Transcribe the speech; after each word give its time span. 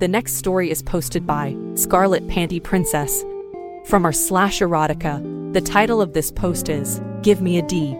The 0.00 0.08
next 0.08 0.36
story 0.36 0.70
is 0.70 0.80
posted 0.80 1.26
by 1.26 1.54
Scarlet 1.74 2.26
Panty 2.26 2.58
Princess. 2.62 3.22
From 3.84 4.06
our 4.06 4.14
slash 4.14 4.60
erotica, 4.60 5.52
the 5.52 5.60
title 5.60 6.00
of 6.00 6.14
this 6.14 6.32
post 6.32 6.70
is 6.70 7.02
Give 7.20 7.42
Me 7.42 7.58
a 7.58 7.62
D. 7.62 7.94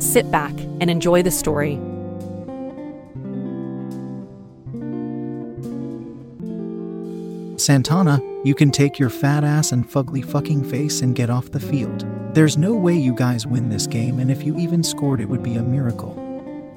Sit 0.00 0.28
back 0.32 0.50
and 0.80 0.90
enjoy 0.90 1.22
the 1.22 1.30
story. 1.30 1.76
Santana, 7.56 8.20
you 8.44 8.56
can 8.56 8.72
take 8.72 8.98
your 8.98 9.08
fat 9.08 9.44
ass 9.44 9.70
and 9.70 9.88
fugly 9.88 10.24
fucking 10.24 10.64
face 10.64 11.00
and 11.00 11.14
get 11.14 11.30
off 11.30 11.52
the 11.52 11.60
field. 11.60 12.04
There's 12.34 12.58
no 12.58 12.74
way 12.74 12.96
you 12.96 13.14
guys 13.14 13.46
win 13.46 13.68
this 13.68 13.86
game, 13.86 14.18
and 14.18 14.32
if 14.32 14.42
you 14.42 14.58
even 14.58 14.82
scored, 14.82 15.20
it 15.20 15.28
would 15.28 15.44
be 15.44 15.54
a 15.54 15.62
miracle. 15.62 16.16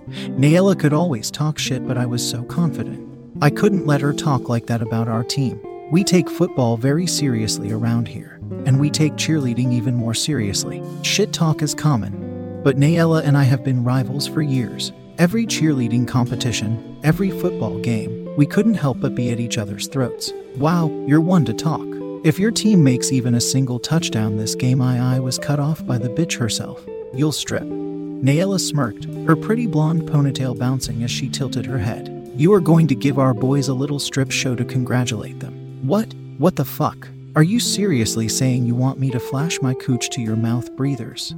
Nayela 0.09 0.80
could 0.80 0.93
always 0.93 1.31
talk 1.31 1.58
shit, 1.58 1.88
but 1.88 1.97
I 1.97 2.05
was 2.05 2.27
so 2.27 2.43
confident. 2.43 3.08
I 3.41 3.49
couldn't 3.49 3.85
let 3.85 4.01
her 4.01 4.11
talk 4.11 4.49
like 4.49 4.65
that 4.65 4.81
about 4.81 5.07
our 5.07 5.23
team. 5.23 5.61
We 5.91 6.03
take 6.03 6.29
football 6.29 6.75
very 6.75 7.07
seriously 7.07 7.71
around 7.71 8.09
here, 8.09 8.37
and 8.65 8.77
we 8.77 8.89
take 8.89 9.13
cheerleading 9.13 9.71
even 9.71 9.95
more 9.95 10.13
seriously. 10.13 10.83
Shit 11.03 11.31
talk 11.31 11.61
is 11.61 11.73
common, 11.73 12.61
but 12.65 12.75
Nayela 12.75 13.23
and 13.23 13.37
I 13.37 13.43
have 13.43 13.63
been 13.63 13.85
rivals 13.85 14.27
for 14.27 14.41
years. 14.41 14.91
Every 15.19 15.45
cheerleading 15.45 16.05
competition, 16.05 16.99
every 17.03 17.31
football 17.31 17.79
game, 17.79 18.35
we 18.35 18.45
couldn't 18.45 18.73
help 18.73 18.99
but 18.99 19.15
be 19.15 19.31
at 19.31 19.39
each 19.39 19.57
other's 19.57 19.87
throats. 19.87 20.33
Wow, 20.57 20.89
you're 21.07 21.21
one 21.21 21.45
to 21.45 21.53
talk. 21.53 21.87
If 22.25 22.39
your 22.39 22.51
team 22.51 22.83
makes 22.83 23.13
even 23.13 23.35
a 23.35 23.41
single 23.41 23.79
touchdown 23.79 24.35
this 24.35 24.53
game, 24.53 24.81
I, 24.81 25.15
I 25.15 25.19
was 25.19 25.39
cut 25.39 25.61
off 25.61 25.85
by 25.85 25.97
the 25.97 26.09
bitch 26.09 26.37
herself. 26.37 26.85
You'll 27.13 27.31
strip. 27.31 27.63
Nayela 27.63 28.59
smirked, 28.59 29.05
her 29.25 29.37
pretty 29.37 29.65
blonde 29.65 30.01
ponytail 30.09 30.59
bouncing 30.59 31.03
as 31.03 31.11
she 31.11 31.29
tilted 31.29 31.65
her 31.65 31.79
head. 31.79 32.18
You 32.39 32.53
are 32.53 32.61
going 32.61 32.87
to 32.87 32.95
give 32.95 33.19
our 33.19 33.33
boys 33.33 33.67
a 33.67 33.73
little 33.73 33.99
strip 33.99 34.31
show 34.31 34.55
to 34.55 34.63
congratulate 34.63 35.41
them. 35.41 35.85
What? 35.85 36.13
What 36.37 36.55
the 36.55 36.63
fuck? 36.63 37.09
Are 37.35 37.43
you 37.43 37.59
seriously 37.59 38.29
saying 38.29 38.65
you 38.65 38.75
want 38.75 38.97
me 38.97 39.11
to 39.11 39.19
flash 39.19 39.61
my 39.61 39.73
cooch 39.73 40.09
to 40.11 40.21
your 40.21 40.37
mouth 40.37 40.73
breathers? 40.77 41.35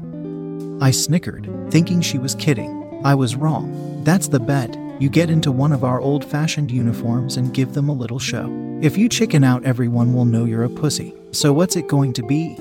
I 0.80 0.91
snickered, 0.91 1.49
thinking 1.71 2.02
she 2.02 2.19
was 2.19 2.35
kidding. 2.35 3.02
I 3.03 3.16
was 3.16 3.35
wrong. 3.35 4.03
That's 4.03 4.27
the 4.27 4.39
bet. 4.39 4.77
You 4.99 5.09
get 5.09 5.31
into 5.31 5.52
one 5.52 5.71
of 5.71 5.83
our 5.83 5.99
old 5.99 6.23
fashioned 6.23 6.70
uniforms 6.70 7.36
and 7.36 7.52
give 7.52 7.73
them 7.73 7.89
a 7.89 7.93
little 7.93 8.20
show. 8.20 8.47
If 8.83 8.95
you 8.95 9.09
chicken 9.09 9.43
out, 9.43 9.65
everyone 9.65 10.14
will 10.14 10.26
know 10.26 10.45
you're 10.45 10.65
a 10.65 10.70
pussy. 10.70 11.15
So, 11.31 11.52
what's 11.52 11.76
it 11.76 11.87
going 11.87 12.14
to 12.14 12.23
be? 12.23 12.55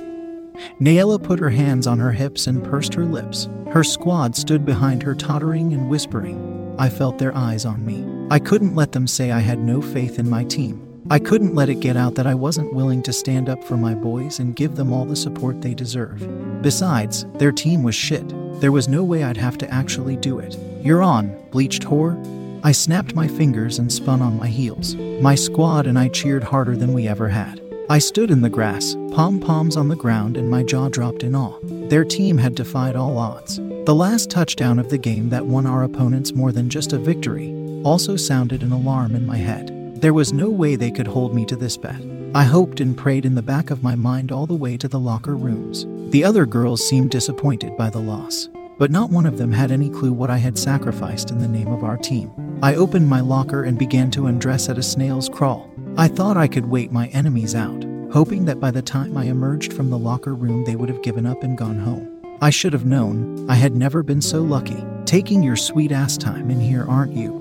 Nayela 0.81 1.23
put 1.23 1.41
her 1.41 1.51
hands 1.51 1.87
on 1.87 1.99
her 1.99 2.13
hips 2.13 2.47
and 2.47 2.65
pursed 2.65 2.95
her 2.95 3.05
lips. 3.05 3.51
Her 3.71 3.85
squad 3.85 4.35
stood 4.35 4.65
behind 4.65 5.03
her, 5.03 5.15
tottering 5.15 5.75
and 5.75 5.91
whispering. 5.91 6.75
I 6.79 6.89
felt 6.89 7.19
their 7.19 7.37
eyes 7.37 7.67
on 7.67 7.85
me. 7.85 8.20
I 8.33 8.39
couldn't 8.39 8.77
let 8.77 8.93
them 8.93 9.09
say 9.09 9.33
I 9.33 9.41
had 9.41 9.59
no 9.59 9.83
faith 9.83 10.21
in 10.21 10.31
my 10.31 10.45
team. 10.45 10.87
I 11.11 11.19
couldn't 11.19 11.57
let 11.57 11.69
it 11.69 11.81
get 11.81 11.97
out 11.97 12.15
that 12.15 12.29
I 12.29 12.35
wasn't 12.35 12.73
willing 12.73 13.03
to 13.03 13.13
stand 13.13 13.49
up 13.49 13.65
for 13.65 13.77
my 13.77 13.93
boys 13.93 14.39
and 14.39 14.55
give 14.55 14.77
them 14.77 14.93
all 14.93 15.05
the 15.05 15.17
support 15.17 15.61
they 15.61 15.75
deserve. 15.75 16.63
Besides, 16.63 17.27
their 17.35 17.51
team 17.51 17.83
was 17.83 17.97
shit. 17.97 18.23
There 18.61 18.71
was 18.71 18.87
no 18.87 19.03
way 19.03 19.25
I'd 19.25 19.37
have 19.37 19.59
to 19.59 19.75
actually 19.75 20.15
do 20.15 20.39
it. 20.39 20.57
You're 20.81 21.03
on, 21.03 21.37
bleached 21.51 21.83
whore. 21.83 22.15
I 22.63 22.71
snapped 22.71 23.17
my 23.17 23.27
fingers 23.27 23.81
and 23.81 23.93
spun 23.93 24.23
on 24.23 24.39
my 24.39 24.47
heels. 24.47 24.95
My 24.95 25.35
squad 25.35 25.89
and 25.89 25.99
I 25.99 26.07
cheered 26.07 26.45
harder 26.45 26.77
than 26.77 26.93
we 26.93 27.09
ever 27.09 27.31
had. 27.31 27.61
I 27.89 27.99
stood 27.99 28.31
in 28.31 28.43
the 28.43 28.49
grass, 28.49 28.95
pom 29.11 29.41
poms 29.41 29.77
on 29.77 29.89
the 29.89 29.97
ground, 29.97 30.37
and 30.37 30.49
my 30.49 30.63
jaw 30.63 30.89
dropped 30.89 31.25
in 31.25 31.35
awe. 31.35 31.59
Their 31.89 32.05
team 32.05 32.39
had 32.39 32.55
defied 32.55 32.95
all 32.95 33.19
odds. 33.19 33.57
The 33.57 33.95
last 33.95 34.31
touchdown 34.31 34.79
of 34.79 34.89
the 34.89 34.99
game 34.99 35.31
that 35.31 35.47
won 35.47 35.67
our 35.67 35.83
opponents 35.83 36.33
more 36.33 36.53
than 36.53 36.71
just 36.71 36.93
a 36.93 36.99
victory 36.99 37.60
also 37.85 38.17
sounded 38.17 38.63
an 38.63 38.73
alarm 38.73 39.15
in 39.15 39.27
my 39.27 39.37
head. 39.37 40.01
There 40.01 40.15
was 40.15 40.33
no 40.33 40.49
way 40.49 40.77
they 40.77 40.91
could 40.91 41.07
hold 41.07 41.35
me 41.35 41.45
to 41.47 41.57
this 41.57 41.77
bet. 41.77 42.01
I 42.35 42.45
hoped 42.45 42.81
and 42.81 42.97
prayed 42.97 43.27
in 43.27 43.35
the 43.35 43.43
back 43.43 43.71
of 43.71 43.83
my 43.83 43.95
mind 43.95 44.31
all 44.31 44.47
the 44.47 44.55
way 44.55 44.77
to 44.77 44.89
the 44.89 45.01
locker 45.01 45.37
rooms. 45.37 45.87
The 46.13 46.25
other 46.25 46.47
girls 46.47 46.87
seemed 46.87 47.11
disappointed 47.11 47.77
by 47.77 47.91
the 47.91 47.99
loss, 47.99 48.49
but 48.79 48.91
not 48.91 49.11
one 49.11 49.27
of 49.27 49.37
them 49.37 49.53
had 49.53 49.71
any 49.71 49.91
clue 49.91 50.13
what 50.13 50.31
I 50.31 50.39
had 50.39 50.59
sacrificed 50.59 51.31
in 51.31 51.39
the 51.39 51.49
name 51.49 51.69
of 51.69 51.83
our 51.83 51.97
team. 51.97 52.31
I 52.63 52.77
opened 52.77 53.09
my 53.09 53.21
locker 53.21 53.65
and 53.65 53.79
began 53.79 54.11
to 54.13 54.27
undress 54.27 54.69
at 54.69 54.79
a 54.79 54.83
snail's 54.83 55.29
crawl. 55.29 55.71
I 55.97 56.09
thought 56.09 56.37
I 56.37 56.47
could 56.47 56.67
wait 56.67 56.93
my 56.93 57.09
enemies 57.09 57.55
out, 57.55 57.85
hoping 58.13 58.45
that 58.45 58.61
by 58.61 58.71
the 58.71 58.83
time 58.83 59.17
I 59.17 59.25
emerged 59.25 59.73
from 59.73 59.91
the 59.91 59.99
locker 59.99 60.35
room, 60.35 60.65
they 60.65 60.77
would 60.77 60.89
have 60.89 61.03
given 61.03 61.27
up 61.27 61.43
and 61.43 61.59
gone 61.59 61.79
home. 61.79 62.21
I 62.41 62.51
should 62.51 62.73
have 62.73 62.87
known. 62.87 63.51
I 63.51 63.55
had 63.55 63.75
never 63.75 64.03
been 64.03 64.23
so 64.23 64.41
lucky. 64.41 64.85
Taking 65.05 65.43
your 65.43 65.57
sweet 65.57 65.91
ass 65.91 66.17
time 66.17 66.51
in 66.51 66.61
here, 66.61 66.87
aren't 66.89 67.13
you? 67.13 67.40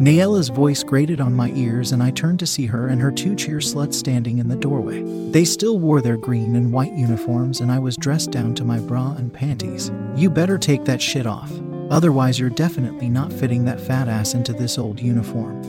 Nayela's 0.00 0.48
voice 0.48 0.82
grated 0.82 1.20
on 1.20 1.34
my 1.34 1.50
ears, 1.50 1.92
and 1.92 2.02
I 2.02 2.10
turned 2.10 2.38
to 2.38 2.46
see 2.46 2.64
her 2.64 2.88
and 2.88 3.02
her 3.02 3.10
two 3.12 3.36
cheer 3.36 3.58
sluts 3.58 3.92
standing 3.92 4.38
in 4.38 4.48
the 4.48 4.56
doorway. 4.56 5.02
They 5.30 5.44
still 5.44 5.78
wore 5.78 6.00
their 6.00 6.16
green 6.16 6.56
and 6.56 6.72
white 6.72 6.94
uniforms, 6.94 7.60
and 7.60 7.70
I 7.70 7.80
was 7.80 7.98
dressed 7.98 8.30
down 8.30 8.54
to 8.54 8.64
my 8.64 8.78
bra 8.78 9.12
and 9.18 9.30
panties. 9.30 9.92
You 10.16 10.30
better 10.30 10.56
take 10.56 10.86
that 10.86 11.02
shit 11.02 11.26
off. 11.26 11.52
Otherwise, 11.90 12.38
you're 12.38 12.48
definitely 12.48 13.10
not 13.10 13.30
fitting 13.30 13.66
that 13.66 13.78
fat 13.78 14.08
ass 14.08 14.32
into 14.32 14.54
this 14.54 14.78
old 14.78 14.98
uniform. 14.98 15.62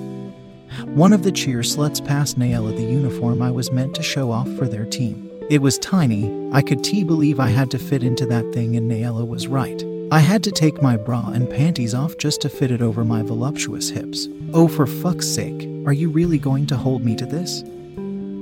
One 0.95 1.11
of 1.11 1.23
the 1.23 1.31
cheer 1.33 1.59
sluts 1.59 2.03
passed 2.03 2.39
Nayela 2.39 2.73
the 2.73 2.83
uniform 2.83 3.41
I 3.41 3.51
was 3.51 3.69
meant 3.73 3.93
to 3.95 4.01
show 4.01 4.31
off 4.31 4.49
for 4.55 4.65
their 4.65 4.85
team. 4.85 5.29
It 5.49 5.61
was 5.61 5.77
tiny, 5.79 6.49
I 6.53 6.61
could 6.61 6.85
t 6.85 7.03
believe 7.03 7.41
I 7.41 7.49
had 7.49 7.69
to 7.71 7.77
fit 7.77 8.01
into 8.01 8.25
that 8.27 8.53
thing, 8.53 8.77
and 8.77 8.89
Nayela 8.89 9.27
was 9.27 9.47
right. 9.47 9.83
I 10.11 10.19
had 10.19 10.43
to 10.43 10.51
take 10.51 10.81
my 10.81 10.97
bra 10.97 11.29
and 11.29 11.49
panties 11.49 11.93
off 11.93 12.17
just 12.17 12.41
to 12.41 12.49
fit 12.49 12.69
it 12.69 12.81
over 12.81 13.05
my 13.05 13.21
voluptuous 13.21 13.89
hips. 13.89 14.27
Oh, 14.53 14.67
for 14.67 14.85
fuck's 14.85 15.25
sake, 15.25 15.69
are 15.85 15.93
you 15.93 16.09
really 16.09 16.37
going 16.37 16.67
to 16.67 16.75
hold 16.75 17.05
me 17.05 17.15
to 17.15 17.25
this? 17.25 17.63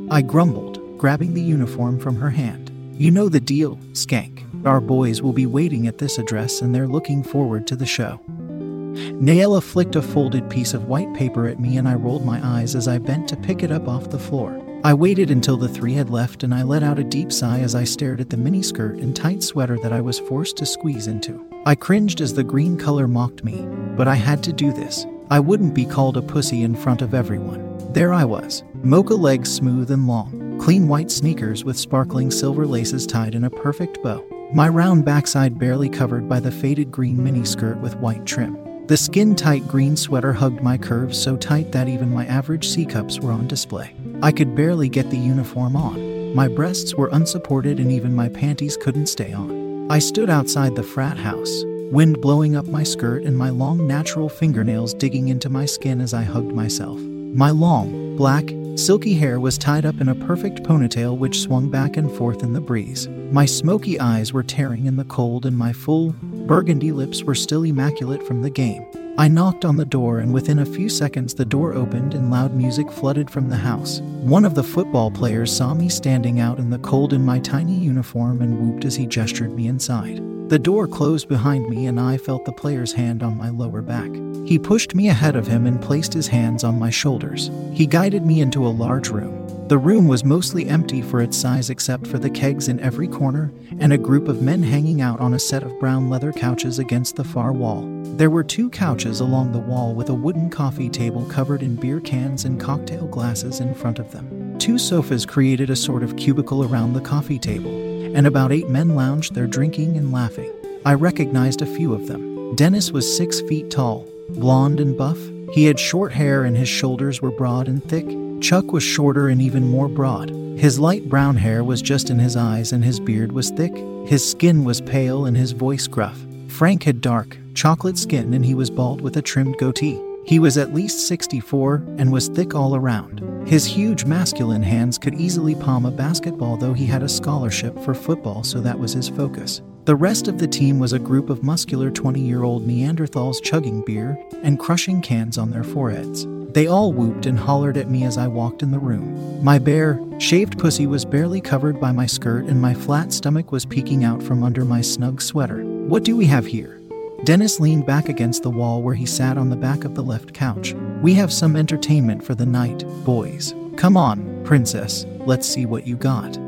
I 0.10 0.24
grumbled, 0.24 0.98
grabbing 0.98 1.36
the 1.36 1.44
uniform 1.44 2.00
from 2.00 2.16
her 2.16 2.32
hand. 2.32 2.72
You 2.94 3.12
know 3.12 3.30
the 3.30 3.40
deal, 3.40 3.76
skank. 3.92 4.44
Our 4.66 4.82
boys 4.82 5.22
will 5.22 5.32
be 5.32 5.46
waiting 5.46 5.86
at 5.86 6.00
this 6.00 6.18
address 6.18 6.60
and 6.60 6.74
they're 6.74 6.88
looking 6.88 7.22
forward 7.22 7.68
to 7.68 7.76
the 7.76 7.86
show. 7.86 8.20
Nayela 8.26 9.62
flicked 9.62 9.96
a 9.96 10.02
folded 10.02 10.50
piece 10.50 10.74
of 10.74 10.88
white 10.88 11.14
paper 11.14 11.48
at 11.48 11.60
me 11.60 11.78
and 11.78 11.88
I 11.88 11.94
rolled 11.94 12.26
my 12.26 12.44
eyes 12.44 12.74
as 12.74 12.88
I 12.88 12.98
bent 12.98 13.30
to 13.30 13.38
pick 13.38 13.62
it 13.62 13.72
up 13.72 13.88
off 13.88 14.10
the 14.10 14.18
floor. 14.18 14.60
I 14.84 14.96
waited 14.96 15.30
until 15.30 15.58
the 15.58 15.70
three 15.70 15.94
had 15.94 16.10
left 16.10 16.44
and 16.44 16.52
I 16.52 16.64
let 16.64 16.82
out 16.82 16.98
a 16.98 17.04
deep 17.04 17.32
sigh 17.32 17.60
as 17.60 17.76
I 17.76 17.84
stared 17.84 18.20
at 18.20 18.32
the 18.32 18.38
miniskirt 18.38 19.00
and 19.00 19.16
tight 19.16 19.44
sweater 19.44 19.78
that 19.84 19.94
I 19.94 20.02
was 20.02 20.18
forced 20.18 20.58
to 20.58 20.66
squeeze 20.66 21.06
into. 21.06 21.49
I 21.70 21.76
cringed 21.76 22.20
as 22.20 22.34
the 22.34 22.44
green 22.44 22.80
color 22.80 23.08
mocked 23.08 23.44
me, 23.44 23.64
but 23.96 24.08
I 24.08 24.16
had 24.16 24.42
to 24.42 24.52
do 24.52 24.74
this. 24.74 25.06
I 25.30 25.40
wouldn't 25.40 25.76
be 25.76 25.86
called 25.86 26.18
a 26.18 26.22
pussy 26.24 26.64
in 26.64 26.76
front 26.76 27.04
of 27.04 27.14
everyone. 27.14 27.78
There 27.94 28.12
I 28.12 28.26
was, 28.26 28.64
mocha 28.82 29.14
legs 29.14 29.54
smooth 29.54 29.92
and 29.92 30.08
long, 30.08 30.58
clean 30.60 30.88
white 30.88 31.12
sneakers 31.12 31.64
with 31.64 31.78
sparkling 31.78 32.32
silver 32.32 32.66
laces 32.66 33.06
tied 33.06 33.36
in 33.36 33.44
a 33.44 33.52
perfect 33.52 34.02
bow, 34.02 34.26
my 34.52 34.68
round 34.68 35.06
backside 35.06 35.60
barely 35.60 35.90
covered 35.90 36.28
by 36.28 36.40
the 36.40 36.50
faded 36.50 36.92
green 36.92 37.18
miniskirt 37.18 37.80
with 37.82 37.96
white 37.98 38.26
trim. 38.26 38.58
The 38.88 38.98
skin 38.98 39.36
tight 39.36 39.68
green 39.68 39.96
sweater 39.96 40.34
hugged 40.34 40.64
my 40.64 40.76
curves 40.76 41.22
so 41.22 41.38
tight 41.38 41.72
that 41.72 41.88
even 41.88 42.12
my 42.12 42.26
average 42.26 42.68
C 42.68 42.84
cups 42.84 43.20
were 43.20 43.32
on 43.32 43.48
display. 43.48 43.94
I 44.24 44.32
could 44.32 44.56
barely 44.56 44.90
get 44.90 45.12
the 45.12 45.20
uniform 45.20 45.76
on. 45.76 46.34
My 46.34 46.48
breasts 46.48 46.96
were 46.96 47.12
unsupported 47.12 47.80
and 47.80 47.92
even 47.92 48.16
my 48.16 48.28
panties 48.28 48.76
couldn't 48.76 49.06
stay 49.06 49.34
on. 49.34 49.59
I 49.92 49.98
stood 49.98 50.30
outside 50.30 50.76
the 50.76 50.84
frat 50.84 51.18
house, 51.18 51.64
wind 51.92 52.22
blowing 52.22 52.56
up 52.56 52.68
my 52.68 52.84
skirt 52.84 53.24
and 53.24 53.36
my 53.36 53.50
long 53.50 53.88
natural 53.88 54.30
fingernails 54.30 54.94
digging 54.94 55.30
into 55.30 55.50
my 55.50 55.66
skin 55.66 56.00
as 56.00 56.14
I 56.14 56.22
hugged 56.22 56.52
myself. 56.52 57.00
My 57.00 57.50
long, 57.50 58.16
black, 58.16 58.52
silky 58.76 59.16
hair 59.16 59.40
was 59.40 59.58
tied 59.58 59.88
up 59.88 60.00
in 60.00 60.10
a 60.10 60.14
perfect 60.28 60.62
ponytail 60.62 61.18
which 61.18 61.42
swung 61.42 61.72
back 61.72 61.98
and 61.98 62.12
forth 62.12 62.44
in 62.44 62.54
the 62.54 62.62
breeze. 62.62 63.08
My 63.32 63.48
smoky 63.48 64.00
eyes 64.00 64.32
were 64.32 64.44
tearing 64.44 64.86
in 64.86 64.96
the 64.96 65.06
cold, 65.06 65.48
and 65.48 65.58
my 65.58 65.74
full, 65.74 66.14
burgundy 66.22 66.92
lips 66.92 67.24
were 67.24 67.34
still 67.34 67.64
immaculate 67.64 68.22
from 68.22 68.44
the 68.44 68.52
game. 68.52 68.86
I 69.20 69.28
knocked 69.28 69.66
on 69.66 69.76
the 69.76 69.84
door, 69.84 70.20
and 70.20 70.34
within 70.34 70.60
a 70.60 70.66
few 70.66 70.88
seconds, 70.88 71.34
the 71.34 71.44
door 71.44 71.74
opened 71.74 72.14
and 72.14 72.32
loud 72.32 72.54
music 72.54 72.90
flooded 72.90 73.30
from 73.30 73.50
the 73.50 73.58
house. 73.58 74.00
One 74.00 74.46
of 74.46 74.56
the 74.56 74.64
football 74.64 75.12
players 75.12 75.54
saw 75.54 75.74
me 75.74 75.90
standing 75.90 76.40
out 76.40 76.58
in 76.58 76.70
the 76.70 76.80
cold 76.80 77.12
in 77.12 77.26
my 77.26 77.40
tiny 77.40 77.74
uniform 77.74 78.42
and 78.42 78.58
whooped 78.58 78.86
as 78.86 78.96
he 78.96 79.06
gestured 79.06 79.52
me 79.52 79.68
inside. 79.68 80.22
The 80.48 80.58
door 80.58 80.88
closed 80.88 81.28
behind 81.28 81.68
me, 81.68 81.88
and 81.88 82.00
I 82.00 82.18
felt 82.18 82.46
the 82.46 82.54
player's 82.54 82.94
hand 82.94 83.22
on 83.22 83.36
my 83.36 83.50
lower 83.50 83.82
back. 83.82 84.10
He 84.46 84.58
pushed 84.58 84.96
me 84.96 85.10
ahead 85.10 85.36
of 85.36 85.48
him 85.48 85.68
and 85.68 85.82
placed 85.82 86.14
his 86.14 86.30
hands 86.30 86.64
on 86.64 86.80
my 86.80 86.90
shoulders. 86.90 87.52
He 87.74 87.88
guided 87.88 88.26
me 88.26 88.40
into 88.40 88.66
a 88.66 88.70
large 88.70 89.10
room. 89.10 89.49
The 89.70 89.78
room 89.78 90.08
was 90.08 90.24
mostly 90.24 90.68
empty 90.68 91.00
for 91.04 91.22
its 91.22 91.38
size 91.38 91.70
except 91.70 92.08
for 92.08 92.18
the 92.18 92.32
kegs 92.32 92.70
in 92.70 92.80
every 92.80 93.08
corner 93.08 93.52
and 93.80 93.94
a 93.94 94.00
group 94.00 94.28
of 94.28 94.42
men 94.42 94.64
hanging 94.64 95.00
out 95.00 95.20
on 95.20 95.36
a 95.36 95.40
set 95.40 95.62
of 95.62 95.80
brown 95.80 96.10
leather 96.10 96.32
couches 96.32 96.80
against 96.80 97.16
the 97.16 97.24
far 97.24 97.54
wall. 97.54 97.84
There 98.04 98.32
were 98.32 98.44
two 98.44 98.72
couches 98.72 99.20
along 99.20 99.52
the 99.52 99.60
wall 99.60 99.94
with 99.94 100.10
a 100.10 100.14
wooden 100.16 100.50
coffee 100.50 100.90
table 100.90 101.24
covered 101.26 101.62
in 101.62 101.76
beer 101.76 102.00
cans 102.00 102.46
and 102.46 102.60
cocktail 102.60 103.06
glasses 103.06 103.60
in 103.60 103.76
front 103.76 104.00
of 104.00 104.12
them. 104.12 104.58
Two 104.58 104.80
sofas 104.80 105.24
created 105.24 105.70
a 105.70 105.76
sort 105.76 106.02
of 106.02 106.18
cubicle 106.18 106.64
around 106.64 106.94
the 106.94 107.02
coffee 107.02 107.38
table, 107.38 107.70
and 108.16 108.26
about 108.26 108.52
eight 108.52 108.70
men 108.70 108.96
lounged 108.96 109.36
there 109.36 109.46
drinking 109.46 109.98
and 109.98 110.12
laughing. 110.12 110.52
I 110.84 110.96
recognized 110.96 111.62
a 111.62 111.68
few 111.68 111.94
of 111.94 112.08
them. 112.08 112.56
Dennis 112.56 112.92
was 112.92 113.16
six 113.16 113.40
feet 113.42 113.70
tall, 113.70 114.08
blond 114.30 114.80
and 114.80 114.98
buff. 114.98 115.20
He 115.54 115.66
had 115.66 115.80
short 115.80 116.12
hair 116.12 116.44
and 116.44 116.58
his 116.58 116.70
shoulders 116.70 117.22
were 117.22 117.30
broad 117.30 117.68
and 117.68 117.84
thick. 117.84 118.08
Chuck 118.42 118.72
was 118.72 118.84
shorter 118.84 119.28
and 119.28 119.42
even 119.42 119.68
more 119.68 119.88
broad. 119.88 120.30
His 120.58 120.80
light 120.80 121.10
brown 121.10 121.36
hair 121.36 121.64
was 121.64 121.82
just 121.82 122.10
in 122.10 122.20
his 122.20 122.36
eyes 122.36 122.72
and 122.72 122.84
his 122.84 123.00
beard 123.00 123.32
was 123.32 123.50
thick. 123.50 123.76
His 124.06 124.28
skin 124.28 124.64
was 124.64 124.82
pale 124.82 125.26
and 125.26 125.36
his 125.36 125.52
voice 125.52 125.88
gruff. 125.88 126.18
Frank 126.48 126.84
had 126.84 127.02
dark, 127.02 127.38
chocolate 127.54 127.98
skin 127.98 128.34
and 128.34 128.46
he 128.46 128.56
was 128.56 128.70
bald 128.70 129.02
with 129.02 129.18
a 129.18 129.22
trimmed 129.22 129.58
goatee. 129.58 130.02
He 130.26 130.40
was 130.40 130.58
at 130.58 130.74
least 130.74 131.08
64 131.08 131.84
and 131.98 132.12
was 132.12 132.28
thick 132.28 132.56
all 132.56 132.76
around. 132.76 133.22
His 133.48 133.66
huge 133.66 134.06
masculine 134.06 134.64
hands 134.64 134.98
could 134.98 135.16
easily 135.16 135.56
palm 135.56 135.86
a 135.86 135.92
basketball, 135.92 136.56
though 136.56 136.74
he 136.74 136.86
had 136.86 137.04
a 137.04 137.10
scholarship 137.10 137.78
for 137.80 137.94
football, 137.94 138.44
so 138.44 138.62
that 138.62 138.78
was 138.78 138.94
his 138.94 139.10
focus. 139.10 139.62
The 139.86 139.96
rest 139.96 140.28
of 140.28 140.38
the 140.38 140.48
team 140.48 140.78
was 140.78 140.94
a 140.94 141.00
group 141.00 141.30
of 141.32 141.42
muscular 141.42 141.90
20 141.90 142.20
year 142.20 142.44
old 142.44 142.68
Neanderthals 142.68 143.42
chugging 143.42 143.82
beer 143.82 144.24
and 144.44 144.60
crushing 144.60 145.02
cans 145.02 145.38
on 145.38 145.50
their 145.50 145.64
foreheads. 145.64 146.28
They 146.54 146.66
all 146.66 146.92
whooped 146.92 147.28
and 147.28 147.38
hollered 147.38 147.78
at 147.78 147.90
me 147.90 148.04
as 148.04 148.18
I 148.18 148.28
walked 148.28 148.64
in 148.64 148.72
the 148.72 148.80
room. 148.80 149.44
My 149.44 149.60
bare, 149.60 150.00
shaved 150.18 150.58
pussy 150.58 150.88
was 150.88 151.06
barely 151.06 151.42
covered 151.42 151.80
by 151.80 151.92
my 151.92 152.08
skirt, 152.08 152.46
and 152.46 152.60
my 152.60 152.74
flat 152.74 153.14
stomach 153.14 153.52
was 153.52 153.66
peeking 153.66 154.04
out 154.04 154.24
from 154.24 154.44
under 154.44 154.66
my 154.66 154.82
snug 154.82 155.22
sweater. 155.22 155.64
What 155.64 156.04
do 156.04 156.18
we 156.18 156.26
have 156.26 156.48
here? 156.48 156.80
Dennis 157.24 157.60
leaned 157.60 157.86
back 157.86 158.10
against 158.10 158.42
the 158.42 158.50
wall 158.50 158.82
where 158.82 158.96
he 158.96 159.06
sat 159.06 159.38
on 159.38 159.50
the 159.50 159.56
back 159.56 159.84
of 159.84 159.94
the 159.94 160.02
left 160.02 160.34
couch. 160.34 160.74
We 161.02 161.14
have 161.16 161.32
some 161.32 161.56
entertainment 161.56 162.24
for 162.24 162.34
the 162.34 162.46
night, 162.46 162.84
boys. 163.04 163.54
Come 163.76 163.96
on, 163.96 164.44
princess, 164.44 165.06
let's 165.20 165.48
see 165.48 165.66
what 165.66 165.86
you 165.86 165.98
got. 165.98 166.40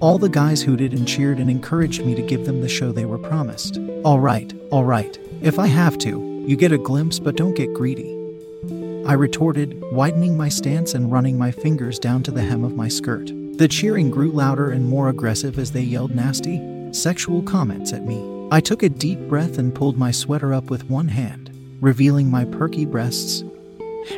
All 0.00 0.18
the 0.18 0.28
guys 0.28 0.62
hooted 0.62 0.92
and 0.92 1.06
cheered 1.06 1.38
and 1.38 1.50
encouraged 1.50 2.04
me 2.04 2.14
to 2.14 2.22
give 2.22 2.46
them 2.46 2.60
the 2.60 2.68
show 2.68 2.92
they 2.92 3.04
were 3.04 3.18
promised. 3.18 3.78
All 4.04 4.20
right, 4.20 4.52
all 4.70 4.84
right, 4.84 5.18
if 5.42 5.58
I 5.58 5.66
have 5.66 5.98
to, 5.98 6.44
you 6.46 6.56
get 6.56 6.72
a 6.72 6.78
glimpse, 6.78 7.18
but 7.18 7.36
don't 7.36 7.54
get 7.54 7.72
greedy. 7.74 8.13
I 9.06 9.12
retorted, 9.12 9.82
widening 9.92 10.34
my 10.34 10.48
stance 10.48 10.94
and 10.94 11.12
running 11.12 11.36
my 11.36 11.50
fingers 11.50 11.98
down 11.98 12.22
to 12.22 12.30
the 12.30 12.40
hem 12.40 12.64
of 12.64 12.74
my 12.74 12.88
skirt. 12.88 13.30
The 13.58 13.68
cheering 13.68 14.10
grew 14.10 14.32
louder 14.32 14.70
and 14.70 14.88
more 14.88 15.10
aggressive 15.10 15.58
as 15.58 15.72
they 15.72 15.82
yelled 15.82 16.14
nasty, 16.14 16.62
sexual 16.92 17.42
comments 17.42 17.92
at 17.92 18.06
me. 18.06 18.48
I 18.50 18.60
took 18.60 18.82
a 18.82 18.88
deep 18.88 19.20
breath 19.28 19.58
and 19.58 19.74
pulled 19.74 19.98
my 19.98 20.10
sweater 20.10 20.54
up 20.54 20.70
with 20.70 20.88
one 20.88 21.08
hand, 21.08 21.50
revealing 21.82 22.30
my 22.30 22.46
perky 22.46 22.86
breasts, 22.86 23.44